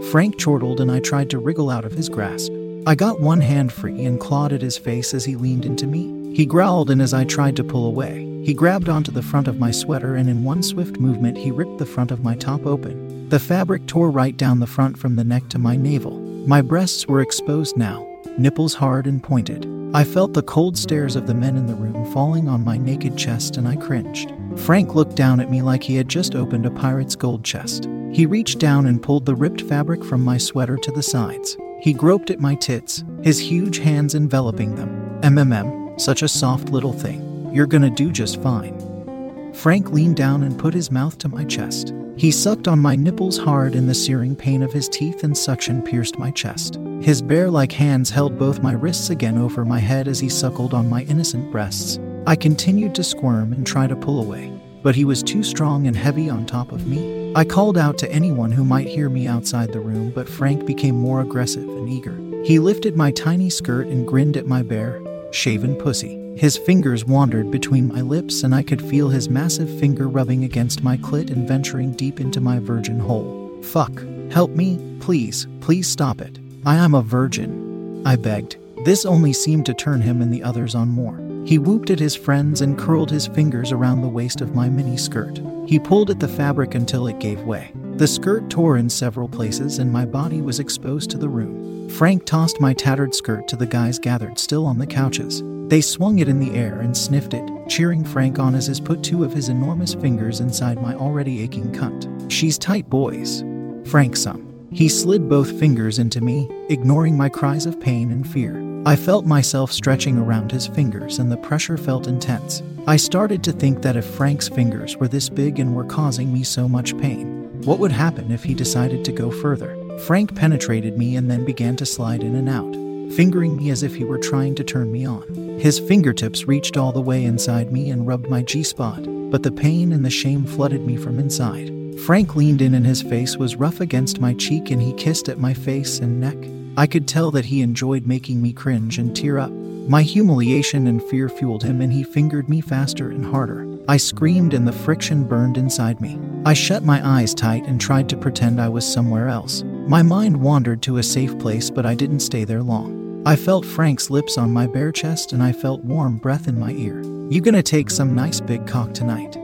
Frank 0.09 0.39
chortled 0.39 0.81
and 0.81 0.91
I 0.91 0.99
tried 0.99 1.29
to 1.29 1.37
wriggle 1.37 1.69
out 1.69 1.85
of 1.85 1.91
his 1.91 2.09
grasp. 2.09 2.51
I 2.87 2.95
got 2.95 3.21
one 3.21 3.41
hand 3.41 3.71
free 3.71 4.03
and 4.03 4.19
clawed 4.19 4.51
at 4.51 4.63
his 4.63 4.79
face 4.79 5.13
as 5.13 5.25
he 5.25 5.35
leaned 5.35 5.65
into 5.65 5.85
me. 5.85 6.35
He 6.35 6.47
growled, 6.47 6.89
and 6.89 7.03
as 7.03 7.13
I 7.13 7.23
tried 7.23 7.55
to 7.57 7.63
pull 7.63 7.85
away, 7.85 8.25
he 8.43 8.55
grabbed 8.55 8.89
onto 8.89 9.11
the 9.11 9.21
front 9.21 9.47
of 9.47 9.59
my 9.59 9.69
sweater 9.69 10.15
and 10.15 10.27
in 10.27 10.43
one 10.43 10.63
swift 10.63 10.99
movement 10.99 11.37
he 11.37 11.51
ripped 11.51 11.77
the 11.77 11.85
front 11.85 12.09
of 12.09 12.23
my 12.23 12.35
top 12.35 12.65
open. 12.65 13.18
The 13.29 13.37
fabric 13.39 13.85
tore 13.85 14.09
right 14.09 14.35
down 14.35 14.59
the 14.59 14.65
front 14.65 14.97
from 14.97 15.15
the 15.15 15.23
neck 15.23 15.49
to 15.49 15.59
my 15.59 15.75
navel. 15.75 16.17
My 16.47 16.63
breasts 16.63 17.05
were 17.05 17.21
exposed 17.21 17.77
now, 17.77 18.07
nipples 18.39 18.73
hard 18.73 19.05
and 19.05 19.21
pointed. 19.21 19.67
I 19.93 20.03
felt 20.03 20.33
the 20.33 20.41
cold 20.41 20.75
stares 20.75 21.15
of 21.15 21.27
the 21.27 21.35
men 21.35 21.55
in 21.55 21.67
the 21.67 21.75
room 21.75 22.11
falling 22.11 22.47
on 22.47 22.65
my 22.65 22.75
naked 22.75 23.15
chest 23.15 23.57
and 23.57 23.67
I 23.67 23.75
cringed. 23.75 24.33
Frank 24.55 24.95
looked 24.95 25.15
down 25.15 25.39
at 25.39 25.51
me 25.51 25.61
like 25.61 25.83
he 25.83 25.95
had 25.95 26.09
just 26.09 26.33
opened 26.33 26.65
a 26.65 26.71
pirate's 26.71 27.15
gold 27.15 27.43
chest. 27.45 27.87
He 28.11 28.25
reached 28.25 28.57
down 28.57 28.87
and 28.87 28.99
pulled 29.03 29.27
the 29.27 29.35
ripped 29.35 29.61
fabric 29.61 30.03
from 30.03 30.25
my 30.25 30.39
sweater 30.39 30.77
to 30.77 30.91
the 30.91 31.03
sides. 31.03 31.55
He 31.81 31.93
groped 31.93 32.31
at 32.31 32.39
my 32.39 32.55
tits, 32.55 33.03
his 33.21 33.37
huge 33.37 33.77
hands 33.77 34.15
enveloping 34.15 34.73
them. 34.73 35.21
MMM, 35.21 36.01
such 36.01 36.23
a 36.23 36.27
soft 36.27 36.69
little 36.69 36.93
thing. 36.93 37.51
You're 37.53 37.67
gonna 37.67 37.91
do 37.91 38.11
just 38.11 38.41
fine. 38.41 39.53
Frank 39.53 39.91
leaned 39.91 40.15
down 40.15 40.41
and 40.41 40.57
put 40.57 40.73
his 40.73 40.89
mouth 40.89 41.19
to 41.19 41.29
my 41.29 41.43
chest. 41.45 41.93
He 42.19 42.31
sucked 42.31 42.67
on 42.67 42.79
my 42.79 42.97
nipples 42.97 43.37
hard, 43.37 43.75
and 43.75 43.87
the 43.87 43.93
searing 43.93 44.35
pain 44.35 44.61
of 44.61 44.73
his 44.73 44.89
teeth 44.89 45.23
and 45.23 45.37
suction 45.37 45.81
pierced 45.81 46.19
my 46.19 46.31
chest. 46.31 46.77
His 46.99 47.21
bear 47.21 47.49
like 47.49 47.71
hands 47.71 48.09
held 48.09 48.37
both 48.37 48.61
my 48.61 48.73
wrists 48.73 49.09
again 49.09 49.37
over 49.37 49.63
my 49.63 49.79
head 49.79 50.05
as 50.05 50.19
he 50.19 50.27
suckled 50.27 50.73
on 50.73 50.89
my 50.89 51.03
innocent 51.03 51.49
breasts. 51.49 51.97
I 52.27 52.35
continued 52.35 52.93
to 52.95 53.05
squirm 53.05 53.53
and 53.53 53.65
try 53.65 53.87
to 53.87 53.95
pull 53.95 54.21
away, 54.21 54.51
but 54.83 54.95
he 54.95 55.05
was 55.05 55.23
too 55.23 55.43
strong 55.43 55.87
and 55.87 55.95
heavy 55.95 56.29
on 56.29 56.45
top 56.45 56.73
of 56.73 56.85
me. 56.85 57.31
I 57.37 57.45
called 57.45 57.77
out 57.77 57.97
to 57.99 58.11
anyone 58.11 58.51
who 58.51 58.65
might 58.65 58.87
hear 58.87 59.07
me 59.07 59.25
outside 59.25 59.71
the 59.71 59.79
room, 59.79 60.11
but 60.13 60.27
Frank 60.27 60.65
became 60.65 60.95
more 60.95 61.21
aggressive 61.21 61.69
and 61.69 61.87
eager. 61.87 62.19
He 62.43 62.59
lifted 62.59 62.97
my 62.97 63.11
tiny 63.11 63.49
skirt 63.49 63.87
and 63.87 64.05
grinned 64.05 64.35
at 64.35 64.45
my 64.45 64.61
bare, 64.61 65.01
shaven 65.31 65.77
pussy. 65.77 66.17
His 66.35 66.57
fingers 66.57 67.05
wandered 67.05 67.51
between 67.51 67.87
my 67.87 68.01
lips, 68.01 68.43
and 68.43 68.55
I 68.55 68.63
could 68.63 68.81
feel 68.81 69.09
his 69.09 69.29
massive 69.29 69.69
finger 69.79 70.07
rubbing 70.07 70.43
against 70.43 70.83
my 70.83 70.97
clit 70.97 71.31
and 71.31 71.47
venturing 71.47 71.91
deep 71.93 72.19
into 72.19 72.39
my 72.39 72.59
virgin 72.59 72.99
hole. 72.99 73.51
Fuck. 73.61 74.03
Help 74.31 74.51
me, 74.51 74.79
please, 74.99 75.47
please 75.59 75.87
stop 75.87 76.21
it. 76.21 76.39
I 76.65 76.75
am 76.75 76.93
a 76.93 77.01
virgin. 77.01 78.03
I 78.05 78.15
begged. 78.15 78.57
This 78.85 79.05
only 79.05 79.33
seemed 79.33 79.65
to 79.65 79.73
turn 79.73 80.01
him 80.01 80.21
and 80.21 80.31
the 80.31 80.43
others 80.43 80.75
on 80.75 80.87
more. 80.87 81.19
He 81.45 81.57
whooped 81.57 81.89
at 81.89 81.99
his 81.99 82.15
friends 82.15 82.61
and 82.61 82.77
curled 82.77 83.11
his 83.11 83.27
fingers 83.27 83.71
around 83.71 84.01
the 84.01 84.07
waist 84.07 84.39
of 84.39 84.55
my 84.55 84.69
mini 84.69 84.97
skirt. 84.97 85.41
He 85.67 85.79
pulled 85.79 86.09
at 86.09 86.19
the 86.19 86.27
fabric 86.27 86.75
until 86.75 87.07
it 87.07 87.19
gave 87.19 87.41
way. 87.41 87.71
The 87.95 88.07
skirt 88.07 88.49
tore 88.49 88.77
in 88.77 88.89
several 88.89 89.27
places 89.27 89.79
and 89.79 89.91
my 89.91 90.05
body 90.05 90.41
was 90.41 90.59
exposed 90.59 91.09
to 91.11 91.17
the 91.17 91.27
room. 91.27 91.89
Frank 91.89 92.25
tossed 92.25 92.61
my 92.61 92.73
tattered 92.73 93.13
skirt 93.13 93.47
to 93.49 93.55
the 93.55 93.65
guys 93.65 93.99
gathered 93.99 94.39
still 94.39 94.65
on 94.65 94.77
the 94.77 94.87
couches. 94.87 95.41
They 95.69 95.81
swung 95.81 96.17
it 96.17 96.27
in 96.27 96.39
the 96.39 96.55
air 96.55 96.79
and 96.79 96.97
sniffed 96.97 97.35
it, 97.35 97.47
cheering 97.67 98.03
Frank 98.03 98.39
on 98.39 98.55
as 98.55 98.65
he 98.65 98.81
put 98.83 99.03
two 99.03 99.23
of 99.23 99.31
his 99.31 99.49
enormous 99.49 99.93
fingers 99.93 100.39
inside 100.39 100.81
my 100.81 100.95
already 100.95 101.43
aching 101.43 101.71
cunt. 101.71 102.31
She's 102.31 102.57
tight, 102.57 102.89
boys. 102.89 103.43
Frank 103.85 104.17
some. 104.17 104.67
He 104.71 104.89
slid 104.89 105.29
both 105.29 105.59
fingers 105.59 105.99
into 105.99 106.21
me, 106.21 106.49
ignoring 106.69 107.15
my 107.15 107.29
cries 107.29 107.67
of 107.67 107.79
pain 107.79 108.09
and 108.11 108.27
fear. 108.27 108.59
I 108.87 108.95
felt 108.95 109.27
myself 109.27 109.71
stretching 109.71 110.17
around 110.17 110.51
his 110.51 110.65
fingers 110.65 111.19
and 111.19 111.31
the 111.31 111.37
pressure 111.37 111.77
felt 111.77 112.07
intense. 112.07 112.63
I 112.87 112.97
started 112.97 113.43
to 113.43 113.51
think 113.51 113.83
that 113.83 113.95
if 113.95 114.05
Frank's 114.05 114.49
fingers 114.49 114.97
were 114.97 115.07
this 115.07 115.29
big 115.29 115.59
and 115.59 115.75
were 115.75 115.85
causing 115.85 116.33
me 116.33 116.43
so 116.43 116.67
much 116.67 116.97
pain, 116.97 117.61
what 117.63 117.77
would 117.77 117.91
happen 117.91 118.31
if 118.31 118.43
he 118.43 118.55
decided 118.55 119.05
to 119.05 119.11
go 119.11 119.29
further? 119.29 119.77
Frank 119.99 120.35
penetrated 120.35 120.97
me 120.97 121.15
and 121.15 121.29
then 121.29 121.45
began 121.45 121.75
to 121.75 121.85
slide 121.85 122.23
in 122.23 122.35
and 122.35 122.49
out, 122.49 122.73
fingering 123.15 123.55
me 123.55 123.69
as 123.69 123.83
if 123.83 123.93
he 123.93 124.03
were 124.03 124.17
trying 124.17 124.55
to 124.55 124.63
turn 124.63 124.91
me 124.91 125.05
on. 125.05 125.38
His 125.59 125.77
fingertips 125.77 126.47
reached 126.47 126.77
all 126.77 126.93
the 126.93 127.01
way 127.01 127.25
inside 127.25 127.69
me 127.69 127.89
and 127.89 128.07
rubbed 128.07 128.29
my 128.29 128.41
G 128.43 128.63
spot, 128.63 129.03
but 129.29 129.43
the 129.43 129.51
pain 129.51 129.91
and 129.91 130.05
the 130.05 130.09
shame 130.09 130.45
flooded 130.45 130.85
me 130.85 130.95
from 130.95 131.19
inside. 131.19 131.99
Frank 132.05 132.37
leaned 132.37 132.61
in 132.61 132.75
and 132.75 132.85
his 132.85 133.01
face 133.01 133.35
was 133.35 133.57
rough 133.57 133.81
against 133.81 134.21
my 134.21 134.33
cheek 134.35 134.71
and 134.71 134.81
he 134.81 134.93
kissed 134.93 135.27
at 135.27 135.37
my 135.37 135.53
face 135.53 135.99
and 135.99 136.21
neck. 136.21 136.37
I 136.77 136.87
could 136.87 137.09
tell 137.09 137.29
that 137.31 137.43
he 137.43 137.61
enjoyed 137.61 138.07
making 138.07 138.41
me 138.41 138.53
cringe 138.53 138.97
and 138.99 139.13
tear 139.13 139.37
up. 139.37 139.51
My 139.51 140.01
humiliation 140.01 140.87
and 140.87 141.03
fear 141.03 141.27
fueled 141.27 141.63
him, 141.63 141.81
and 141.81 141.91
he 141.91 142.03
fingered 142.03 142.47
me 142.47 142.61
faster 142.61 143.09
and 143.09 143.25
harder. 143.25 143.67
I 143.89 143.97
screamed, 143.97 144.53
and 144.53 144.65
the 144.65 144.71
friction 144.71 145.25
burned 145.25 145.57
inside 145.57 145.99
me. 145.99 146.17
I 146.45 146.53
shut 146.53 146.83
my 146.83 147.05
eyes 147.05 147.33
tight 147.33 147.65
and 147.65 147.81
tried 147.81 148.07
to 148.09 148.17
pretend 148.17 148.61
I 148.61 148.69
was 148.69 148.87
somewhere 148.87 149.27
else. 149.27 149.63
My 149.87 150.03
mind 150.03 150.39
wandered 150.39 150.81
to 150.83 150.99
a 150.99 151.03
safe 151.03 151.37
place, 151.37 151.69
but 151.69 151.85
I 151.85 151.95
didn't 151.95 152.21
stay 152.21 152.45
there 152.45 152.63
long. 152.63 152.98
I 153.25 153.35
felt 153.35 153.65
Frank's 153.65 154.09
lips 154.09 154.37
on 154.37 154.51
my 154.51 154.65
bare 154.65 154.91
chest, 154.91 155.33
and 155.33 155.43
I 155.43 155.51
felt 155.51 155.83
warm 155.83 156.17
breath 156.17 156.47
in 156.47 156.57
my 156.57 156.71
ear. 156.71 157.01
You 157.29 157.41
gonna 157.41 157.61
take 157.61 157.89
some 157.89 158.15
nice 158.15 158.39
big 158.39 158.65
cock 158.65 158.93
tonight? 158.93 159.37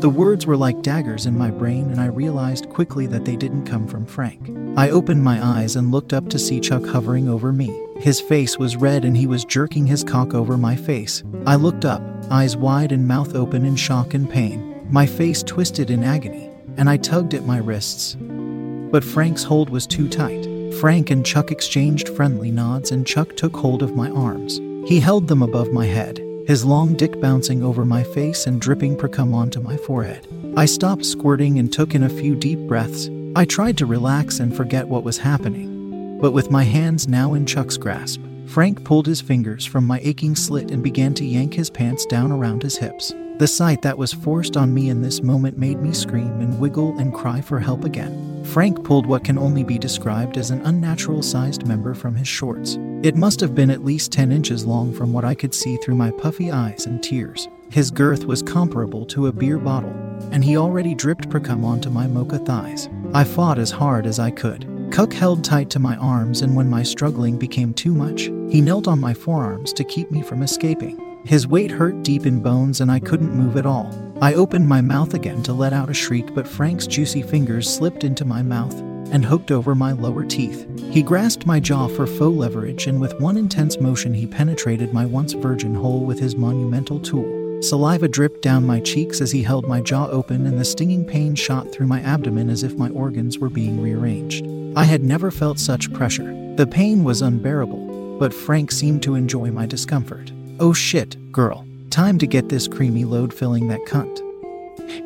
The 0.00 0.10
words 0.10 0.46
were 0.46 0.56
like 0.56 0.82
daggers 0.82 1.26
in 1.26 1.36
my 1.36 1.50
brain, 1.50 1.90
and 1.90 2.00
I 2.00 2.06
realized 2.06 2.68
quickly 2.68 3.06
that 3.08 3.24
they 3.24 3.36
didn't 3.36 3.66
come 3.66 3.86
from 3.86 4.06
Frank. 4.06 4.50
I 4.78 4.90
opened 4.90 5.22
my 5.22 5.44
eyes 5.44 5.76
and 5.76 5.92
looked 5.92 6.12
up 6.12 6.28
to 6.30 6.38
see 6.38 6.58
Chuck 6.58 6.84
hovering 6.84 7.28
over 7.28 7.52
me. 7.52 7.82
His 7.98 8.20
face 8.20 8.58
was 8.58 8.76
red 8.76 9.04
and 9.04 9.16
he 9.16 9.26
was 9.26 9.44
jerking 9.44 9.86
his 9.86 10.04
cock 10.04 10.34
over 10.34 10.56
my 10.56 10.76
face. 10.76 11.22
I 11.46 11.56
looked 11.56 11.84
up, 11.84 12.02
eyes 12.30 12.56
wide 12.56 12.92
and 12.92 13.06
mouth 13.06 13.34
open 13.34 13.64
in 13.64 13.76
shock 13.76 14.14
and 14.14 14.28
pain. 14.28 14.86
My 14.90 15.06
face 15.06 15.42
twisted 15.42 15.90
in 15.90 16.02
agony, 16.02 16.50
and 16.76 16.90
I 16.90 16.96
tugged 16.96 17.34
at 17.34 17.46
my 17.46 17.58
wrists. 17.58 18.16
But 18.20 19.04
Frank's 19.04 19.44
hold 19.44 19.70
was 19.70 19.86
too 19.86 20.08
tight. 20.08 20.55
Frank 20.80 21.10
and 21.10 21.24
Chuck 21.24 21.50
exchanged 21.50 22.08
friendly 22.10 22.50
nods, 22.50 22.92
and 22.92 23.06
Chuck 23.06 23.36
took 23.36 23.56
hold 23.56 23.82
of 23.82 23.96
my 23.96 24.10
arms. 24.10 24.58
He 24.88 25.00
held 25.00 25.28
them 25.28 25.42
above 25.42 25.72
my 25.72 25.86
head 25.86 26.22
his 26.46 26.64
long 26.64 26.94
dick 26.94 27.20
bouncing 27.20 27.64
over 27.64 27.84
my 27.84 28.04
face 28.04 28.46
and 28.46 28.60
dripping 28.60 28.96
precum 28.96 29.34
onto 29.34 29.60
my 29.60 29.76
forehead. 29.76 30.26
I 30.56 30.66
stopped 30.66 31.04
squirting 31.04 31.58
and 31.58 31.72
took 31.72 31.94
in 31.94 32.04
a 32.04 32.08
few 32.08 32.36
deep 32.36 32.60
breaths. 32.60 33.10
I 33.34 33.44
tried 33.44 33.76
to 33.78 33.86
relax 33.86 34.38
and 34.38 34.56
forget 34.56 34.86
what 34.86 35.02
was 35.02 35.18
happening. 35.18 36.20
But 36.20 36.30
with 36.30 36.52
my 36.52 36.62
hands 36.62 37.08
now 37.08 37.34
in 37.34 37.46
Chuck's 37.46 37.76
grasp, 37.76 38.20
Frank 38.46 38.84
pulled 38.84 39.06
his 39.06 39.20
fingers 39.20 39.66
from 39.66 39.84
my 39.84 39.98
aching 40.04 40.36
slit 40.36 40.70
and 40.70 40.84
began 40.84 41.14
to 41.14 41.24
yank 41.24 41.52
his 41.52 41.68
pants 41.68 42.06
down 42.06 42.30
around 42.30 42.62
his 42.62 42.76
hips. 42.76 43.12
The 43.38 43.46
sight 43.46 43.82
that 43.82 43.98
was 43.98 44.14
forced 44.14 44.56
on 44.56 44.72
me 44.72 44.88
in 44.88 45.02
this 45.02 45.22
moment 45.22 45.58
made 45.58 45.78
me 45.78 45.92
scream 45.92 46.40
and 46.40 46.58
wiggle 46.58 46.98
and 46.98 47.12
cry 47.12 47.42
for 47.42 47.60
help 47.60 47.84
again. 47.84 48.42
Frank 48.46 48.82
pulled 48.82 49.04
what 49.04 49.24
can 49.24 49.36
only 49.36 49.62
be 49.62 49.76
described 49.76 50.38
as 50.38 50.50
an 50.50 50.62
unnatural 50.62 51.22
sized 51.22 51.66
member 51.66 51.92
from 51.92 52.14
his 52.14 52.26
shorts. 52.26 52.78
It 53.02 53.14
must 53.14 53.38
have 53.40 53.54
been 53.54 53.68
at 53.68 53.84
least 53.84 54.10
10 54.10 54.32
inches 54.32 54.64
long 54.64 54.90
from 54.94 55.12
what 55.12 55.26
I 55.26 55.34
could 55.34 55.52
see 55.52 55.76
through 55.76 55.96
my 55.96 56.12
puffy 56.12 56.50
eyes 56.50 56.86
and 56.86 57.02
tears. 57.02 57.46
His 57.70 57.90
girth 57.90 58.24
was 58.24 58.42
comparable 58.42 59.04
to 59.06 59.26
a 59.26 59.32
beer 59.32 59.58
bottle, 59.58 59.94
and 60.32 60.42
he 60.42 60.56
already 60.56 60.94
dripped 60.94 61.28
precum 61.28 61.62
onto 61.62 61.90
my 61.90 62.06
mocha 62.06 62.38
thighs. 62.38 62.88
I 63.12 63.24
fought 63.24 63.58
as 63.58 63.70
hard 63.70 64.06
as 64.06 64.18
I 64.18 64.30
could. 64.30 64.66
Cook 64.90 65.12
held 65.12 65.44
tight 65.44 65.68
to 65.70 65.78
my 65.78 65.96
arms, 65.96 66.40
and 66.40 66.56
when 66.56 66.70
my 66.70 66.82
struggling 66.82 67.36
became 67.36 67.74
too 67.74 67.92
much, 67.92 68.30
he 68.50 68.62
knelt 68.62 68.88
on 68.88 68.98
my 68.98 69.12
forearms 69.12 69.74
to 69.74 69.84
keep 69.84 70.10
me 70.10 70.22
from 70.22 70.42
escaping. 70.42 71.05
His 71.26 71.48
weight 71.48 71.72
hurt 71.72 72.04
deep 72.04 72.24
in 72.24 72.38
bones 72.38 72.80
and 72.80 72.88
I 72.88 73.00
couldn't 73.00 73.34
move 73.34 73.56
at 73.56 73.66
all. 73.66 73.92
I 74.22 74.34
opened 74.34 74.68
my 74.68 74.80
mouth 74.80 75.12
again 75.12 75.42
to 75.42 75.52
let 75.52 75.72
out 75.72 75.90
a 75.90 75.94
shriek, 75.94 76.32
but 76.36 76.46
Frank's 76.46 76.86
juicy 76.86 77.20
fingers 77.20 77.68
slipped 77.68 78.04
into 78.04 78.24
my 78.24 78.42
mouth 78.42 78.78
and 79.10 79.24
hooked 79.24 79.50
over 79.50 79.74
my 79.74 79.90
lower 79.90 80.24
teeth. 80.24 80.68
He 80.92 81.02
grasped 81.02 81.44
my 81.44 81.58
jaw 81.58 81.88
for 81.88 82.06
faux 82.06 82.38
leverage, 82.38 82.86
and 82.86 83.00
with 83.00 83.20
one 83.20 83.36
intense 83.36 83.80
motion, 83.80 84.14
he 84.14 84.24
penetrated 84.24 84.94
my 84.94 85.04
once 85.04 85.32
virgin 85.32 85.74
hole 85.74 86.04
with 86.04 86.20
his 86.20 86.36
monumental 86.36 87.00
tool. 87.00 87.60
Saliva 87.60 88.06
dripped 88.06 88.40
down 88.40 88.64
my 88.64 88.78
cheeks 88.78 89.20
as 89.20 89.32
he 89.32 89.42
held 89.42 89.66
my 89.66 89.80
jaw 89.80 90.06
open, 90.06 90.46
and 90.46 90.60
the 90.60 90.64
stinging 90.64 91.04
pain 91.04 91.34
shot 91.34 91.72
through 91.72 91.88
my 91.88 92.00
abdomen 92.02 92.48
as 92.48 92.62
if 92.62 92.76
my 92.76 92.88
organs 92.90 93.38
were 93.38 93.50
being 93.50 93.82
rearranged. 93.82 94.46
I 94.76 94.84
had 94.84 95.02
never 95.02 95.32
felt 95.32 95.58
such 95.58 95.92
pressure. 95.92 96.32
The 96.54 96.68
pain 96.68 97.02
was 97.02 97.20
unbearable, 97.20 98.18
but 98.20 98.32
Frank 98.32 98.70
seemed 98.70 99.02
to 99.02 99.16
enjoy 99.16 99.50
my 99.50 99.66
discomfort. 99.66 100.30
Oh 100.58 100.72
shit, 100.72 101.32
girl. 101.32 101.66
Time 101.90 102.16
to 102.18 102.26
get 102.26 102.48
this 102.48 102.66
creamy 102.66 103.04
load 103.04 103.34
filling 103.34 103.68
that 103.68 103.84
cunt. 103.86 104.22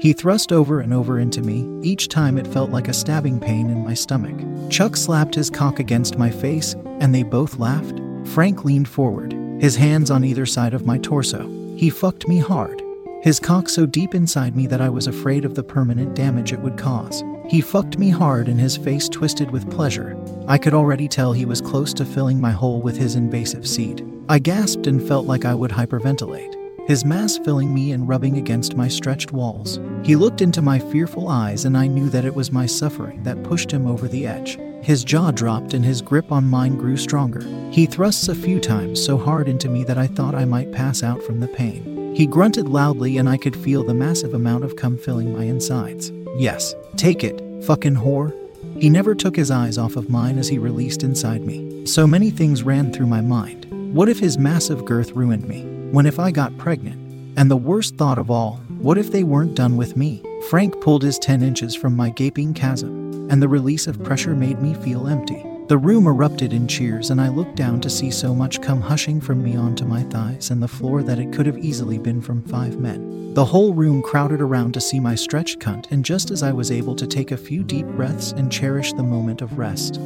He 0.00 0.12
thrust 0.12 0.52
over 0.52 0.78
and 0.78 0.94
over 0.94 1.18
into 1.18 1.42
me. 1.42 1.66
Each 1.82 2.06
time 2.08 2.38
it 2.38 2.46
felt 2.46 2.70
like 2.70 2.86
a 2.86 2.92
stabbing 2.92 3.40
pain 3.40 3.68
in 3.68 3.84
my 3.84 3.94
stomach. 3.94 4.38
Chuck 4.70 4.96
slapped 4.96 5.34
his 5.34 5.50
cock 5.50 5.80
against 5.80 6.18
my 6.18 6.30
face, 6.30 6.74
and 7.00 7.12
they 7.12 7.24
both 7.24 7.58
laughed. 7.58 8.00
Frank 8.26 8.64
leaned 8.64 8.88
forward, 8.88 9.32
his 9.60 9.74
hands 9.74 10.10
on 10.10 10.24
either 10.24 10.46
side 10.46 10.72
of 10.72 10.86
my 10.86 10.98
torso. 10.98 11.48
He 11.76 11.90
fucked 11.90 12.28
me 12.28 12.38
hard, 12.38 12.80
his 13.22 13.38
cock 13.38 13.68
so 13.68 13.84
deep 13.84 14.14
inside 14.14 14.56
me 14.56 14.66
that 14.66 14.80
I 14.80 14.88
was 14.88 15.06
afraid 15.06 15.44
of 15.44 15.54
the 15.54 15.62
permanent 15.62 16.14
damage 16.14 16.52
it 16.52 16.60
would 16.60 16.78
cause. 16.78 17.22
He 17.48 17.60
fucked 17.60 17.98
me 17.98 18.08
hard 18.08 18.48
and 18.48 18.58
his 18.58 18.76
face 18.76 19.08
twisted 19.08 19.50
with 19.50 19.70
pleasure. 19.70 20.16
I 20.46 20.56
could 20.56 20.72
already 20.72 21.08
tell 21.08 21.32
he 21.32 21.44
was 21.44 21.60
close 21.60 21.92
to 21.94 22.04
filling 22.04 22.40
my 22.40 22.52
hole 22.52 22.80
with 22.80 22.96
his 22.96 23.16
invasive 23.16 23.66
seed. 23.66 24.06
I 24.28 24.38
gasped 24.38 24.86
and 24.86 25.06
felt 25.06 25.26
like 25.26 25.44
I 25.44 25.54
would 25.54 25.70
hyperventilate, 25.70 26.88
his 26.88 27.04
mass 27.04 27.36
filling 27.38 27.74
me 27.74 27.92
and 27.92 28.08
rubbing 28.08 28.38
against 28.38 28.76
my 28.76 28.88
stretched 28.88 29.32
walls. 29.32 29.80
He 30.02 30.16
looked 30.16 30.40
into 30.40 30.62
my 30.62 30.78
fearful 30.78 31.28
eyes, 31.28 31.64
and 31.64 31.76
I 31.76 31.88
knew 31.88 32.08
that 32.10 32.24
it 32.24 32.34
was 32.34 32.52
my 32.52 32.66
suffering 32.66 33.22
that 33.24 33.42
pushed 33.42 33.70
him 33.70 33.86
over 33.86 34.08
the 34.08 34.26
edge. 34.26 34.58
His 34.82 35.04
jaw 35.04 35.30
dropped 35.30 35.74
and 35.74 35.84
his 35.84 36.00
grip 36.00 36.32
on 36.32 36.48
mine 36.48 36.78
grew 36.78 36.96
stronger. 36.96 37.42
He 37.70 37.84
thrusts 37.84 38.28
a 38.28 38.34
few 38.34 38.60
times 38.60 39.04
so 39.04 39.18
hard 39.18 39.46
into 39.46 39.68
me 39.68 39.84
that 39.84 39.98
I 39.98 40.06
thought 40.06 40.34
I 40.34 40.46
might 40.46 40.72
pass 40.72 41.02
out 41.02 41.22
from 41.22 41.40
the 41.40 41.48
pain. 41.48 41.89
He 42.14 42.26
grunted 42.26 42.68
loudly, 42.68 43.18
and 43.18 43.28
I 43.28 43.36
could 43.36 43.56
feel 43.56 43.84
the 43.84 43.94
massive 43.94 44.34
amount 44.34 44.64
of 44.64 44.76
cum 44.76 44.98
filling 44.98 45.32
my 45.32 45.44
insides. 45.44 46.12
Yes, 46.36 46.74
take 46.96 47.24
it, 47.24 47.40
fucking 47.64 47.96
whore. 47.96 48.34
He 48.78 48.90
never 48.90 49.14
took 49.14 49.36
his 49.36 49.50
eyes 49.50 49.78
off 49.78 49.96
of 49.96 50.10
mine 50.10 50.38
as 50.38 50.48
he 50.48 50.58
released 50.58 51.02
inside 51.02 51.42
me. 51.42 51.86
So 51.86 52.06
many 52.06 52.30
things 52.30 52.62
ran 52.62 52.92
through 52.92 53.06
my 53.06 53.20
mind. 53.20 53.66
What 53.94 54.08
if 54.08 54.18
his 54.18 54.38
massive 54.38 54.84
girth 54.84 55.12
ruined 55.12 55.48
me? 55.48 55.62
When 55.92 56.06
if 56.06 56.18
I 56.18 56.30
got 56.30 56.56
pregnant? 56.58 56.98
And 57.38 57.50
the 57.50 57.56
worst 57.56 57.96
thought 57.96 58.18
of 58.18 58.30
all, 58.30 58.56
what 58.80 58.98
if 58.98 59.12
they 59.12 59.24
weren't 59.24 59.54
done 59.54 59.76
with 59.76 59.96
me? 59.96 60.22
Frank 60.48 60.80
pulled 60.80 61.02
his 61.02 61.18
10 61.18 61.42
inches 61.42 61.74
from 61.74 61.96
my 61.96 62.10
gaping 62.10 62.54
chasm, 62.54 63.30
and 63.30 63.42
the 63.42 63.48
release 63.48 63.86
of 63.86 64.02
pressure 64.02 64.34
made 64.34 64.60
me 64.60 64.74
feel 64.74 65.06
empty. 65.06 65.44
The 65.70 65.78
room 65.78 66.08
erupted 66.08 66.52
in 66.52 66.66
cheers, 66.66 67.10
and 67.10 67.20
I 67.20 67.28
looked 67.28 67.54
down 67.54 67.80
to 67.82 67.88
see 67.88 68.10
so 68.10 68.34
much 68.34 68.60
come 68.60 68.80
hushing 68.80 69.20
from 69.20 69.40
me 69.40 69.54
onto 69.54 69.84
my 69.84 70.02
thighs 70.02 70.50
and 70.50 70.60
the 70.60 70.66
floor 70.66 71.04
that 71.04 71.20
it 71.20 71.32
could 71.32 71.46
have 71.46 71.58
easily 71.58 71.96
been 71.96 72.20
from 72.20 72.42
five 72.42 72.80
men. 72.80 73.34
The 73.34 73.44
whole 73.44 73.72
room 73.72 74.02
crowded 74.02 74.40
around 74.40 74.74
to 74.74 74.80
see 74.80 74.98
my 74.98 75.14
stretched 75.14 75.60
cunt, 75.60 75.88
and 75.92 76.04
just 76.04 76.32
as 76.32 76.42
I 76.42 76.50
was 76.50 76.72
able 76.72 76.96
to 76.96 77.06
take 77.06 77.30
a 77.30 77.36
few 77.36 77.62
deep 77.62 77.86
breaths 77.86 78.32
and 78.32 78.50
cherish 78.50 78.92
the 78.94 79.04
moment 79.04 79.42
of 79.42 79.58
rest, 79.58 80.00